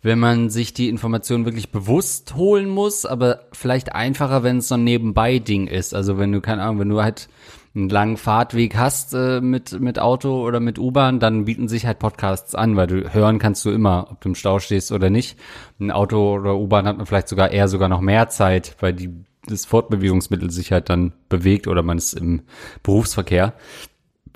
[0.01, 4.75] wenn man sich die Informationen wirklich bewusst holen muss, aber vielleicht einfacher, wenn es so
[4.75, 5.93] ein Nebenbei-Ding ist.
[5.93, 7.29] Also wenn du, keine Ahnung, wenn du halt
[7.75, 11.99] einen langen Fahrtweg hast äh, mit, mit Auto oder mit U-Bahn, dann bieten sich halt
[11.99, 15.39] Podcasts an, weil du hören kannst du immer, ob du im Stau stehst oder nicht.
[15.79, 19.09] Ein Auto oder U-Bahn hat man vielleicht sogar eher sogar noch mehr Zeit, weil die
[19.45, 22.43] das Fortbewegungsmittel sich halt dann bewegt oder man ist im
[22.81, 23.53] Berufsverkehr.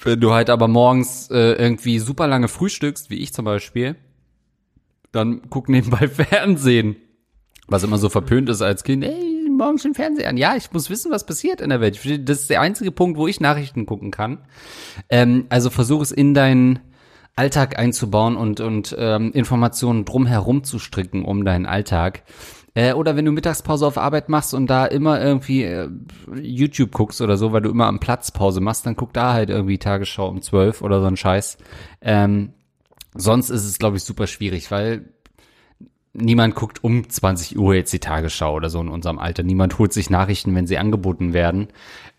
[0.03, 3.95] Wenn du halt aber morgens äh, irgendwie super lange frühstückst, wie ich zum Beispiel,
[5.11, 6.97] dann guck nebenbei Fernsehen.
[7.67, 10.37] Was immer so verpönt ist als Kind, ey, morgen schon Fernseher an.
[10.37, 11.99] Ja, ich muss wissen, was passiert in der Welt.
[12.29, 14.39] Das ist der einzige Punkt, wo ich Nachrichten gucken kann.
[15.09, 16.79] Ähm, also versuch es in deinen
[17.35, 22.23] Alltag einzubauen und, und ähm, Informationen drumherum zu stricken um deinen Alltag.
[22.77, 25.89] Äh, oder wenn du Mittagspause auf Arbeit machst und da immer irgendwie äh,
[26.39, 29.49] YouTube guckst oder so, weil du immer am Platz Pause machst, dann guck da halt
[29.49, 31.57] irgendwie Tagesschau um 12 oder so ein Scheiß.
[32.01, 32.53] Ähm,
[33.15, 35.09] sonst ist es, glaube ich, super schwierig, weil
[36.13, 39.41] niemand guckt um 20 Uhr jetzt die Tagesschau oder so in unserem Alter.
[39.41, 41.69] Niemand holt sich Nachrichten, wenn sie angeboten werden.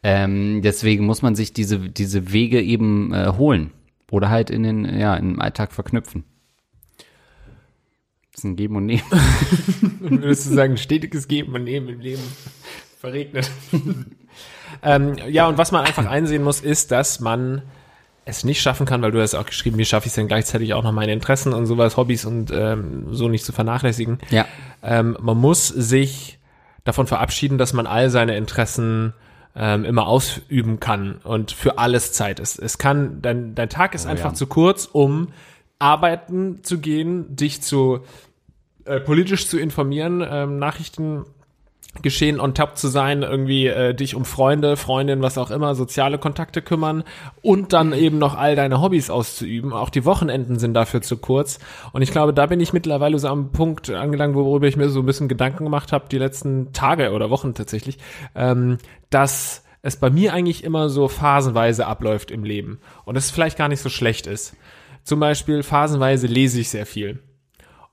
[0.03, 3.71] Ähm, deswegen muss man sich diese, diese Wege eben äh, holen.
[4.11, 6.25] Oder halt in den, ja, im Alltag verknüpfen.
[8.39, 9.03] Ist ein Geben und Nehmen.
[10.01, 12.23] Und würdest du sagen, stetiges Geben und Nehmen im Leben
[13.01, 13.51] verregnet.
[14.85, 17.63] ähm, ja, und was man einfach einsehen muss, ist, dass man
[18.25, 20.73] es nicht schaffen kann, weil du hast auch geschrieben, wie schaffe ich es denn gleichzeitig
[20.75, 24.19] auch noch meine Interessen und sowas, Hobbys und ähm, so nicht zu vernachlässigen.
[24.31, 24.47] Ja.
[24.85, 26.39] Ähm, man muss sich
[26.85, 29.15] davon verabschieden, dass man all seine Interessen
[29.57, 32.61] ähm, immer ausüben kann und für alles Zeit ist.
[32.61, 34.35] Es kann, dein, dein Tag ist Oh, einfach ja.
[34.35, 35.33] zu kurz, um
[35.79, 38.01] arbeiten zu gehen, dich zu
[38.89, 41.25] äh, politisch zu informieren, ähm, Nachrichten
[42.03, 46.19] geschehen on top zu sein, irgendwie äh, dich um Freunde, Freundinnen, was auch immer, soziale
[46.19, 47.03] Kontakte kümmern
[47.43, 49.73] und dann eben noch all deine Hobbys auszuüben.
[49.73, 51.59] Auch die Wochenenden sind dafür zu kurz.
[51.93, 55.01] Und ich glaube, da bin ich mittlerweile so am Punkt angelangt, worüber ich mir so
[55.01, 57.99] ein bisschen Gedanken gemacht habe, die letzten Tage oder Wochen tatsächlich,
[58.35, 58.79] ähm,
[59.11, 63.69] dass es bei mir eigentlich immer so phasenweise abläuft im Leben und es vielleicht gar
[63.69, 64.57] nicht so schlecht ist.
[65.03, 67.21] Zum Beispiel phasenweise lese ich sehr viel.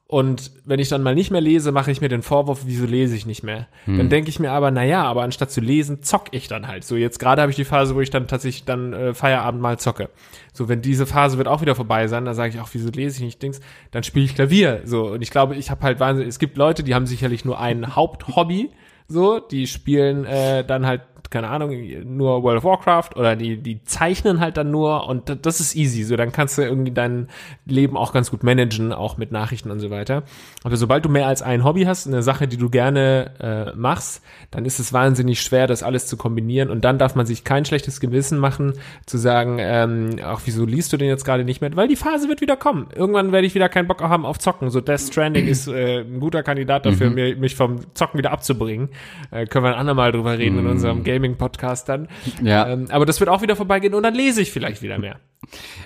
[0.07, 3.15] Und wenn ich dann mal nicht mehr lese, mache ich mir den Vorwurf, wieso lese
[3.15, 3.67] ich nicht mehr?
[3.87, 6.83] Dann denke ich mir aber, na ja, aber anstatt zu lesen, zock ich dann halt.
[6.83, 9.79] So jetzt gerade habe ich die Phase, wo ich dann tatsächlich dann äh, Feierabend mal
[9.79, 10.09] zocke.
[10.53, 13.17] So wenn diese Phase wird auch wieder vorbei sein, dann sage ich auch, wieso lese
[13.17, 13.61] ich nicht Dings?
[13.89, 14.81] Dann spiele ich Klavier.
[14.85, 16.29] So und ich glaube, ich habe halt wahnsinnig.
[16.29, 18.69] Es gibt Leute, die haben sicherlich nur ein Haupthobby.
[19.07, 21.72] So, die spielen äh, dann halt keine Ahnung,
[22.05, 26.03] nur World of Warcraft oder die, die zeichnen halt dann nur und das ist easy.
[26.03, 27.28] So, dann kannst du irgendwie dein
[27.66, 30.24] Leben auch ganz gut managen, auch mit Nachrichten und so weiter.
[30.63, 34.22] Aber sobald du mehr als ein Hobby hast, eine Sache, die du gerne äh, machst,
[34.51, 37.66] dann ist es wahnsinnig schwer, das alles zu kombinieren und dann darf man sich kein
[37.66, 38.74] schlechtes Gewissen machen,
[39.05, 41.76] zu sagen, ähm, auch wieso liest du den jetzt gerade nicht mehr?
[41.76, 42.88] Weil die Phase wird wieder kommen.
[42.95, 44.70] Irgendwann werde ich wieder keinen Bock haben auf Zocken.
[44.70, 48.89] So Death Stranding ist äh, ein guter Kandidat dafür, mir, mich vom Zocken wieder abzubringen.
[49.32, 52.07] Äh, können wir ein andermal drüber reden in unserem Gaming-Podcast dann.
[52.43, 52.68] Ja.
[52.68, 55.20] Ähm, aber das wird auch wieder vorbeigehen und dann lese ich vielleicht wieder mehr.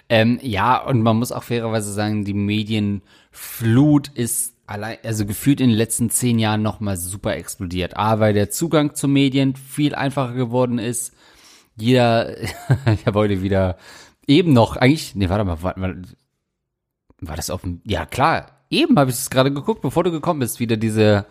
[0.09, 5.69] Ähm, ja, und man muss auch fairerweise sagen, die Medienflut ist allein, also gefühlt in
[5.69, 7.97] den letzten zehn Jahren nochmal super explodiert.
[7.97, 11.13] A, weil der Zugang zu Medien viel einfacher geworden ist.
[11.75, 12.37] Jeder,
[12.93, 13.77] ich habe heute wieder
[14.27, 15.95] eben noch, eigentlich, nee, warte mal, war, war,
[17.21, 20.39] war das auf dem, ja klar, eben habe ich es gerade geguckt, bevor du gekommen
[20.39, 21.25] bist, wieder diese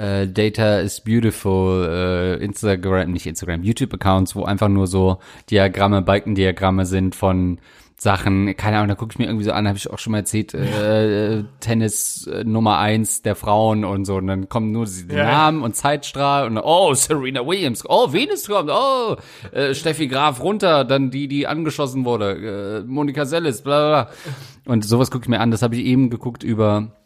[0.00, 1.86] äh, Data is Beautiful,
[2.40, 5.18] äh, Instagram, nicht Instagram, YouTube-Accounts, wo einfach nur so
[5.50, 7.58] Diagramme, Balkendiagramme sind von
[7.96, 10.20] Sachen, keine Ahnung, da gucke ich mir irgendwie so an, habe ich auch schon mal
[10.20, 14.16] erzählt, äh, Tennis äh, Nummer eins der Frauen und so.
[14.16, 15.24] Und dann kommen nur die Ja.
[15.24, 19.16] Namen und Zeitstrahl und oh, Serena Williams, oh, Venus kommt, oh,
[19.52, 24.72] äh, Steffi Graf runter, dann die, die angeschossen wurde, äh, Monika Seles, bla bla bla.
[24.72, 26.99] Und sowas gucke ich mir an, das habe ich eben geguckt über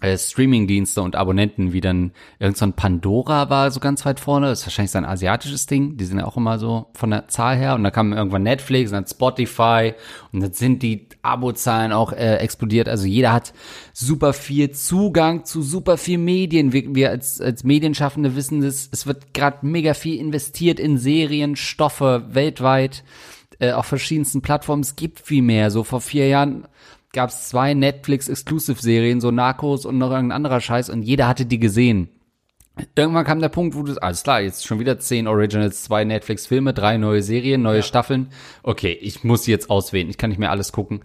[0.00, 4.46] äh, Streaming-Dienste und Abonnenten, wie dann irgend so ein Pandora war so ganz weit vorne.
[4.48, 5.96] Das ist wahrscheinlich so ein asiatisches Ding.
[5.96, 7.74] Die sind ja auch immer so von der Zahl her.
[7.74, 9.94] Und da kam irgendwann Netflix und dann Spotify.
[10.32, 12.88] Und dann sind die Abozahlen auch äh, explodiert.
[12.88, 13.52] Also jeder hat
[13.92, 16.72] super viel Zugang zu super viel Medien.
[16.72, 21.56] Wir, wir als, als Medienschaffende wissen das, es wird gerade mega viel investiert in Serien,
[21.56, 23.02] Stoffe weltweit
[23.58, 24.82] äh, auf verschiedensten Plattformen.
[24.82, 25.70] Es gibt viel mehr.
[25.72, 26.68] So vor vier Jahren
[27.12, 31.58] gab es zwei Netflix-Exclusive-Serien, so Narcos und noch irgendein anderer Scheiß und jeder hatte die
[31.58, 32.08] gesehen.
[32.94, 36.72] Irgendwann kam der Punkt, wo du, alles klar, jetzt schon wieder zehn Originals, zwei Netflix-Filme,
[36.72, 38.28] drei neue Serien, neue Staffeln.
[38.62, 41.00] Okay, ich muss jetzt auswählen, ich kann nicht mehr alles gucken.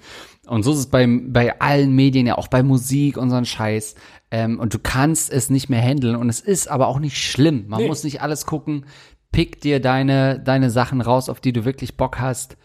[0.46, 3.46] Und so ist es bei, bei allen Medien, ja auch bei Musik und so ein
[3.46, 3.96] Scheiß.
[4.30, 7.66] Ähm, und du kannst es nicht mehr handeln und es ist aber auch nicht schlimm.
[7.68, 7.88] Man Nee.
[7.88, 8.86] muss nicht alles gucken.
[9.32, 12.56] Pick dir deine, deine Sachen raus, auf die du wirklich Bock hast.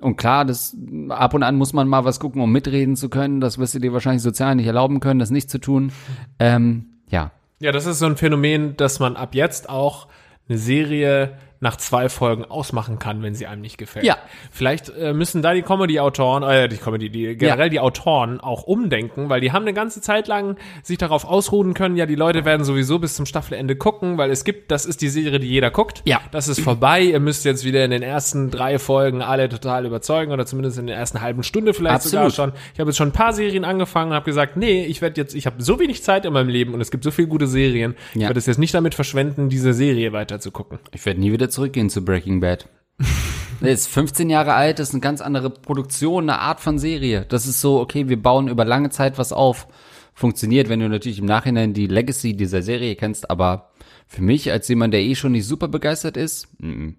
[0.00, 0.76] Und klar, das
[1.08, 3.40] ab und an muss man mal was gucken, um mitreden zu können.
[3.40, 5.92] Das wirst du dir wahrscheinlich sozial nicht erlauben können, das nicht zu tun.
[6.38, 7.30] Ähm, ja.
[7.60, 10.08] Ja, das ist so ein Phänomen, dass man ab jetzt auch
[10.48, 14.04] eine Serie nach zwei Folgen ausmachen kann, wenn sie einem nicht gefällt.
[14.04, 14.16] Ja.
[14.50, 17.68] Vielleicht äh, müssen da die Comedy-Autoren, äh, die Comedy, die generell Ja.
[17.70, 21.96] die Autoren auch umdenken, weil die haben eine ganze Zeit lang sich darauf ausruhen können,
[21.96, 25.08] ja, die Leute werden sowieso bis zum Staffelende gucken, weil es gibt, das ist die
[25.08, 26.02] Serie, die jeder guckt.
[26.04, 26.20] Ja.
[26.30, 30.32] Das ist vorbei, ihr müsst jetzt wieder in den ersten drei Folgen alle total überzeugen
[30.32, 32.32] oder zumindest in der ersten halben Stunde vielleicht Absolut.
[32.32, 32.58] sogar schon.
[32.74, 35.34] Ich habe jetzt schon ein paar Serien angefangen und habe gesagt, nee, ich werde jetzt,
[35.34, 37.94] ich habe so wenig Zeit in meinem Leben und es gibt so viele gute Serien.
[38.14, 38.28] Ich Ja.
[38.28, 40.78] werde es jetzt nicht damit verschwenden, diese Serie weiter zu gucken.
[40.94, 42.68] Ich werde nie wieder zurückgehen zu Breaking Bad.
[43.60, 47.24] Der ist 15 Jahre alt, das ist eine ganz andere Produktion, eine Art von Serie.
[47.28, 49.66] Das ist so, okay, wir bauen über lange Zeit was auf.
[50.14, 53.70] Funktioniert, wenn du natürlich im Nachhinein die Legacy dieser Serie kennst, aber
[54.06, 56.90] für mich als jemand, der eh schon nicht super begeistert ist, mm,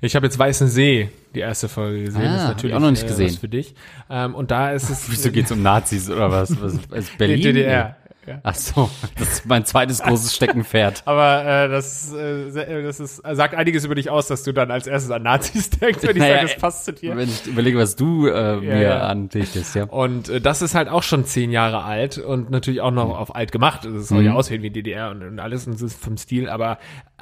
[0.00, 2.22] Ich habe jetzt Weißen See, die erste Folge gesehen.
[2.22, 3.28] Ah, das ist ich natürlich auch noch nicht äh, gesehen.
[3.28, 3.74] was für dich.
[4.08, 6.60] Ähm, und da ist es wieso geht's um Nazis oder was?
[6.62, 7.36] was ist Berlin?
[7.38, 7.96] die DDR.
[8.26, 8.38] Ja.
[8.44, 11.02] Ach so, das ist mein zweites großes Steckenpferd.
[11.06, 14.70] Aber äh, das, äh, sehr- das ist, sagt einiges über dich aus, dass du dann
[14.70, 17.16] als erstes an Nazis denkst, wenn ich Naja, sage, das passt zu dir.
[17.16, 19.00] Wenn ich überlege, was du äh, mir ja.
[19.08, 19.84] andichtest, ja.
[19.84, 23.34] Und äh, das ist halt auch schon zehn Jahre alt und natürlich auch noch auf
[23.34, 23.84] alt gemacht.
[23.84, 24.26] Es soll Mhm.
[24.26, 26.78] ja aussehen wie DDR und, und alles und vom Stil, aber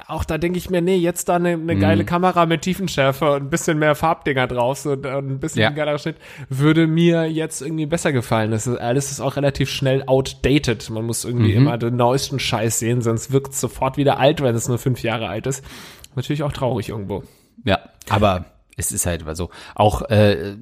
[0.07, 1.69] auch da denke ich mir, nee, jetzt da eine, Mhm.
[1.69, 5.61] eine geile Kamera mit Tiefenschärfe und ein bisschen mehr Farbdinger drauf so, und ein bisschen
[5.61, 5.69] Ja.
[5.71, 6.17] geiler Schnitt,
[6.49, 8.51] würde mir jetzt irgendwie besser gefallen.
[8.51, 10.89] Das ist, alles ist auch relativ schnell outdated.
[10.93, 11.57] Man muss irgendwie Mhm.
[11.57, 15.01] immer den neuesten Scheiß sehen, sonst wirkt es sofort wieder alt, wenn es nur fünf
[15.03, 15.63] Jahre alt ist.
[16.15, 17.23] Natürlich auch traurig irgendwo.
[17.63, 17.79] Ja,
[18.09, 18.45] aber
[18.77, 19.49] es ist halt so.
[19.75, 20.55] Auch äh,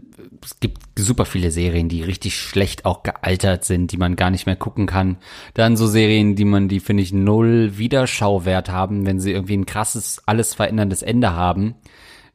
[0.43, 4.45] es gibt super viele Serien, die richtig schlecht auch gealtert sind, die man gar nicht
[4.45, 5.17] mehr gucken kann.
[5.53, 9.65] Dann so Serien, die man, die finde ich null Wiederschauwert haben, wenn sie irgendwie ein
[9.65, 11.75] krasses, alles veränderndes Ende haben.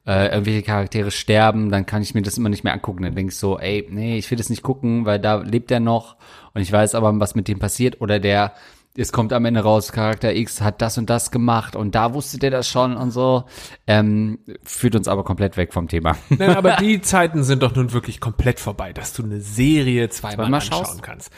[0.07, 3.05] Äh, irgendwelche Charaktere sterben, dann kann ich mir das immer nicht mehr angucken.
[3.05, 5.81] Dann denke ich so, ey, nee, ich will das nicht gucken, weil da lebt er
[5.81, 6.17] noch
[6.53, 8.03] und ich weiß aber, was mit dem passiert.
[8.03, 8.53] Oder der,
[8.97, 12.39] es kommt am Ende raus, Charakter X hat das und das gemacht und da wusste
[12.39, 13.45] der das schon und so.
[13.87, 16.17] Ähm, führt uns aber komplett weg vom Thema.
[16.29, 20.37] Nein, aber die Zeiten sind doch nun wirklich komplett vorbei, dass du eine Serie zweimal,
[20.37, 21.03] Zweimal anschauen schaust?
[21.03, 21.33] kannst.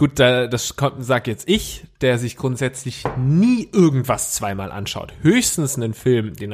[0.00, 5.12] Gut, da, das kommt, sag jetzt ich, der sich grundsätzlich nie irgendwas zweimal anschaut.
[5.20, 6.52] Höchstens einen Film, den,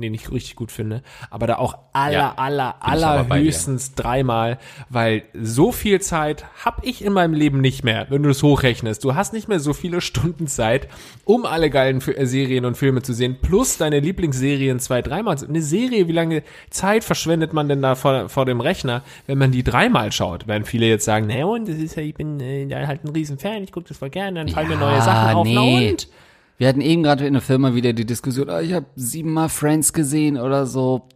[0.00, 5.22] den ich richtig gut finde, aber da auch aller, Ja, aller, aller höchstens dreimal, weil
[5.40, 9.04] so viel Zeit hab ich in meinem Leben nicht mehr, wenn du es hochrechnest.
[9.04, 10.88] Du hast nicht mehr so viele Stunden Zeit,
[11.24, 15.36] um alle geilen äh, Serien und Filme zu sehen, plus deine Lieblingsserien zwei, dreimal.
[15.48, 19.52] Eine Serie, wie lange Zeit verschwendet man denn da vor, vor dem Rechner, wenn man
[19.52, 20.48] die dreimal schaut?
[20.48, 23.08] Werden viele jetzt sagen, na und, das ist ja, ich bin äh, ja halt ein
[23.10, 25.46] Riesenfan, ich gucke das voll gerne, dann fallen mir neue Ja, Sachen auf.
[25.46, 25.90] Nee.
[25.90, 26.08] und?
[26.56, 29.92] Wir hatten eben gerade in der Firma wieder die Diskussion, ah, ich habe siebenmal Friends
[29.92, 31.06] gesehen oder so.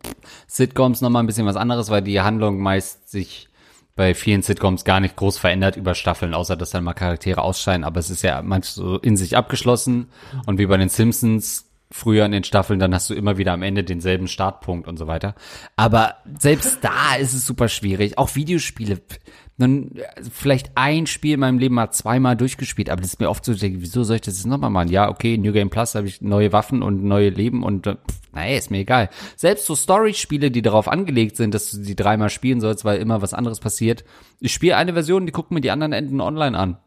[0.46, 3.48] Sitcoms nochmal ein bisschen was anderes, weil die Handlung meist sich
[3.96, 7.82] bei vielen Sitcoms gar nicht groß verändert über Staffeln, außer dass dann mal Charaktere ausscheiden.
[7.82, 10.10] Aber es ist ja manchmal so in sich abgeschlossen.
[10.46, 13.62] Und wie bei den Simpsons früher in den Staffeln, dann hast du immer wieder am
[13.62, 15.34] Ende denselben Startpunkt und so weiter.
[15.76, 18.18] Aber selbst da ist es super schwierig.
[18.18, 19.01] Auch Videospiele.
[19.59, 20.01] Nun,
[20.32, 23.53] vielleicht ein Spiel in meinem Leben mal zweimal durchgespielt, aber das ist mir oft so,
[23.61, 24.88] wieso soll ich das jetzt nochmal machen?
[24.88, 27.97] Ja, okay, New Game Plus habe ich neue Waffen und neue Leben und äh,
[28.32, 29.11] naja, ist mir egal.
[29.36, 33.20] Selbst so Story-Spiele, die darauf angelegt sind, dass du die dreimal spielen sollst, weil immer
[33.20, 34.05] was anderes passiert.
[34.40, 36.78] Ich spiele eine Version, die gucken mir die anderen Enden online an.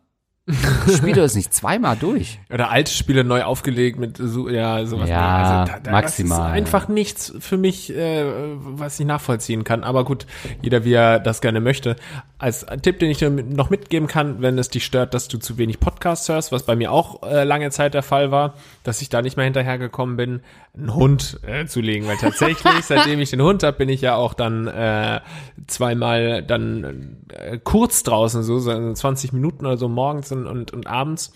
[0.48, 2.40] Spiel das nicht zweimal durch.
[2.54, 5.10] Oder alte Spiele neu aufgelegt mit so, ja, sowas.
[5.10, 6.38] Ja, Nee, da, maximal.
[6.38, 8.26] Das ist einfach nichts für mich, äh,
[8.58, 9.84] was ich nachvollziehen kann.
[9.84, 10.28] Aber gut,
[10.62, 11.96] jeder wie er das gerne möchte.
[12.38, 15.58] Als Tipp, den ich dir noch mitgeben kann, wenn es dich stört, dass du zu
[15.58, 19.10] wenig Podcasts hörst, was bei mir auch äh, lange Zeit der Fall war, dass ich
[19.10, 20.42] da nicht mehr hinterhergekommen bin,
[20.78, 22.08] einen Hund äh, zu legen.
[22.08, 25.22] Weil tatsächlich, seitdem ich den Hund habe, bin ich ja auch dann äh,
[25.66, 30.88] zweimal dann äh, kurz draußen, so, so 20 Minuten oder so morgens und, und, und
[30.88, 31.34] abends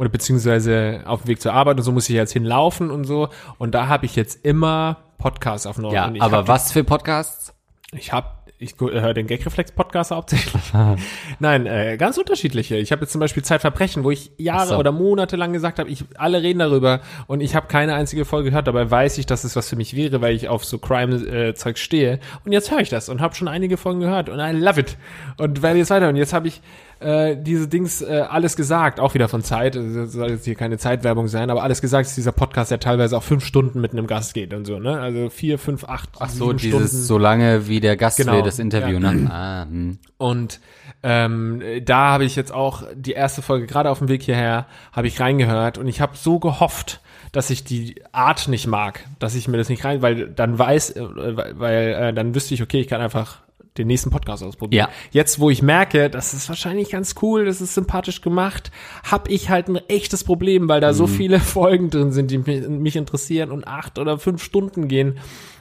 [0.00, 3.28] oder beziehungsweise auf dem Weg zur Arbeit und so muss ich jetzt hinlaufen und so.
[3.58, 5.92] Und da habe ich jetzt immer Podcasts auf Ohren.
[5.92, 7.52] Ja, und ich aber was für Podcasts?
[7.92, 8.28] Ich habe,
[8.58, 10.62] ich höre den Gagreflex-Podcast hauptsächlich.
[11.38, 12.76] Nein, äh, ganz unterschiedliche.
[12.76, 14.76] Ich habe jetzt zum Beispiel Zeitverbrechen, wo ich Jahre so.
[14.78, 18.50] oder Monate lang gesagt habe, ich alle reden darüber und ich habe keine einzige Folge
[18.50, 18.68] gehört.
[18.68, 22.20] Dabei weiß ich, dass es was für mich wäre, weil ich auf so Crime-Zeug stehe.
[22.46, 24.96] Und jetzt höre ich das und habe schon einige Folgen gehört und I love it
[25.36, 26.08] und werde jetzt weiter.
[26.08, 26.62] Und jetzt habe ich
[27.00, 29.76] äh, diese Dings äh, alles gesagt, auch wieder von Zeit.
[29.76, 32.78] Also, Das soll jetzt hier keine Zeitwerbung sein, aber alles gesagt ist dieser Podcast, der
[32.78, 35.00] teilweise auch fünf Stunden mit einem Gast geht und so, ne?
[35.00, 37.04] Also vier, fünf, acht, Ach so, dieses Stunden.
[37.04, 39.12] so lange wie der Gast Genau, will, das Interview, ja.
[39.12, 39.30] ne?
[39.30, 39.98] Ah, hm.
[40.18, 40.60] Und
[41.02, 45.06] ähm, da habe ich jetzt auch die erste Folge, gerade auf dem Weg hierher, habe
[45.06, 47.00] ich reingehört und ich habe so gehofft,
[47.32, 50.90] dass ich die Art nicht mag, dass ich mir das nicht rein, weil dann weiß,
[50.96, 51.02] äh,
[51.36, 53.38] weil, weil äh, dann wüsste ich, okay, ich kann einfach
[53.78, 54.88] den nächsten Podcast ausprobieren.
[54.88, 54.94] Ja.
[55.10, 58.70] Jetzt, wo ich merke, das ist wahrscheinlich ganz cool, das ist sympathisch gemacht,
[59.04, 62.68] habe ich halt ein echtes Problem, weil da so viele Folgen drin sind, die mich,
[62.68, 65.18] mich interessieren und acht oder fünf Stunden gehen.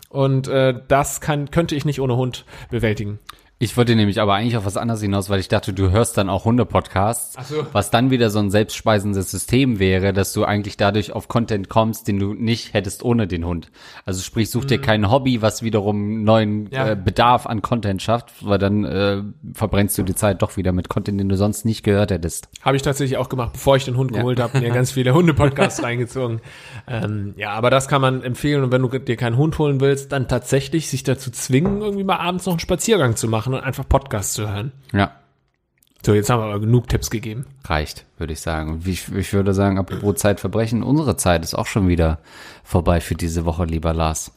[0.10, 3.20] Und äh, das kann, könnte ich nicht ohne Hund bewältigen.
[3.62, 6.30] Ich wollte nämlich aber eigentlich auf was anderes hinaus, weil ich dachte, du hörst dann
[6.30, 7.68] auch Hunde-Podcasts, so.
[7.74, 12.08] was dann wieder so ein selbstspeisendes System wäre, dass du eigentlich dadurch auf Content kommst,
[12.08, 13.70] den du nicht hättest ohne den Hund.
[14.06, 16.68] Also sprich, such dir kein Hobby, was wiederum neuen Mhm.
[16.72, 16.90] Ja.
[16.92, 20.88] äh, Bedarf an Content schafft, weil dann äh, verbrennst du die Zeit doch wieder mit
[20.88, 22.48] Content, den du sonst nicht gehört hättest.
[22.62, 25.84] Habe ich tatsächlich auch gemacht, bevor ich den Hund geholt habe, mir ganz viele Hunde-Podcasts
[25.84, 26.40] reingezogen.
[26.88, 30.14] Ähm, ja, aber das kann man empfehlen und wenn du dir keinen Hund holen willst,
[30.14, 33.88] dann tatsächlich sich dazu zwingen, irgendwie mal abends noch einen Spaziergang zu machen und einfach
[33.88, 34.72] Podcasts zu hören.
[34.94, 35.12] Ja.
[36.06, 37.46] So, jetzt haben wir aber genug Tipps gegeben.
[37.66, 38.72] Reicht, würde ich sagen.
[38.72, 42.20] Und ich, ich würde sagen, apropos Zeitverbrechen, unsere Zeit ist auch schon wieder
[42.64, 44.32] vorbei für diese Woche, lieber Lars.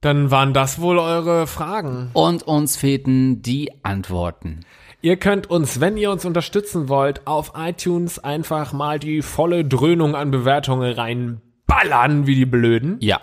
[0.00, 2.10] Dann waren das wohl eure Fragen.
[2.14, 4.60] Und uns fehlten die Antworten.
[5.02, 10.14] Ihr könnt uns, wenn ihr uns unterstützen wollt, auf iTunes einfach mal die volle Dröhnung
[10.14, 12.96] an Bewertungen reinballern, wie die Blöden.
[13.00, 13.20] Ja.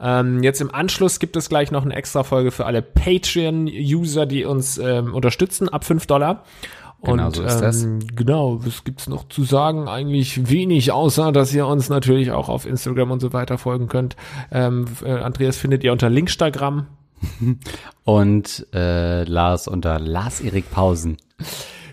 [0.00, 4.44] Ähm, jetzt im Anschluss gibt es gleich noch eine extra Folge für alle Patreon-User, die
[4.44, 6.44] uns ähm, unterstützen, ab 5 Dollar.
[7.02, 7.84] Genau Und, so ist das.
[7.84, 9.88] ähm, Genau, was gibt's noch zu sagen?
[9.88, 14.16] Eigentlich wenig, außer dass ihr uns natürlich auch auf Instagram und so weiter folgen könnt.
[14.50, 16.86] Ähm, äh, Andreas findet ihr unter Linkstagram.
[18.04, 21.16] Und äh, Lars unter Lars Erik Pausen.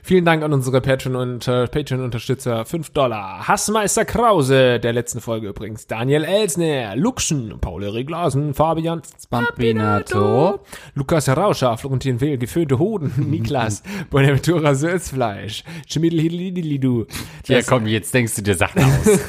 [0.06, 2.64] Vielen Dank an unsere Patreon- und äh, Patreon-Unterstützer.
[2.64, 3.48] 5 Dollar.
[3.48, 5.88] Hassmeister Krause, der letzten Folge übrigens.
[5.88, 10.60] Daniel Elsner, Luxen, Paul-Erik Glasen, Fabian Spampinato.
[10.94, 13.82] Lukas Rauscher, Florentin Will, geföhnte Hoden, Niklas,
[14.12, 17.08] Bonaventura Sötzfleisch, Chimidlidilidu.
[17.48, 19.08] Ja, komm, jetzt denkst du dir Sachen aus.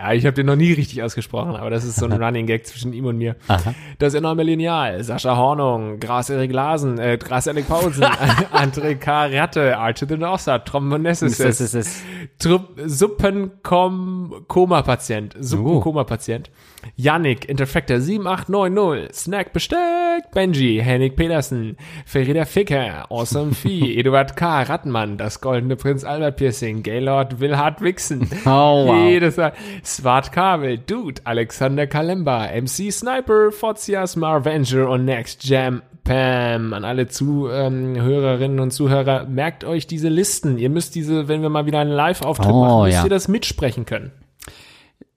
[0.00, 2.66] Ja, ich habe den noch nie richtig ausgesprochen, aber das ist so ein Running Gag
[2.66, 3.36] zwischen ihm und mir.
[3.48, 3.74] Aha.
[3.98, 8.04] Das enorme Lineal, Sascha Hornung, Gras Erik Lasen, äh, Gras Erik Pausen,
[8.52, 9.26] André K.
[9.50, 12.02] Ratte, Arche the Northstar, Trombonessis, Das ist es.
[12.38, 16.50] Trupp- Suppenkoma-Patient, Suppenkoma-Patient,
[16.96, 21.76] Yannick, Interfector 7890, Snack Besteck, Benji, Henrik Pedersen,
[22.06, 28.28] Ferida Ficker, Awesome Vieh, Eduard K., Rattenmann, das goldene Prinz Albert Piercing, Gaylord Wilhard Wixen,
[28.46, 29.08] Oh, wow.
[29.08, 29.52] jedes Mal,
[29.84, 36.72] Swart Kabel, Dude, Alexander Kalemba, MC Sniper, Fozias, Marvenger und Next Jam Pam.
[36.72, 40.58] An alle Zuhörerinnen und Zuhörer, merkt euch diese Listen.
[40.58, 43.04] Ihr müsst diese, wenn wir mal wieder einen Live-Auftritt Oh, machen, müsst ja.
[43.04, 44.12] ihr das mitsprechen können.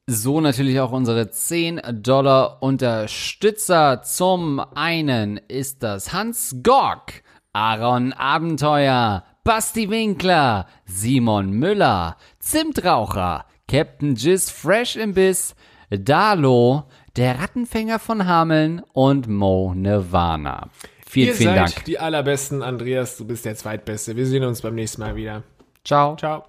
[0.06, 4.02] So natürlich auch unsere 10 Dollar Unterstützer.
[4.04, 7.24] Zum einen ist das Hans Gork,
[7.54, 15.56] Aaron Abenteuer, Basti Winkler, Simon Müller, Zimtraucher, Captain Jizz Fresh Imbiss,
[15.90, 16.84] Dalo,
[17.16, 20.70] der Rattenfänger von Hameln und Mo Nirvana.
[21.06, 21.86] Vielen, Ihr vielen seid Dank.
[21.86, 24.16] Die allerbesten, Andreas, du bist der zweitbeste.
[24.16, 25.44] Wir sehen uns beim nächsten Mal wieder.
[25.84, 26.16] Ciao.
[26.16, 26.46] Ciao.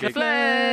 [0.00, 0.72] Reflex.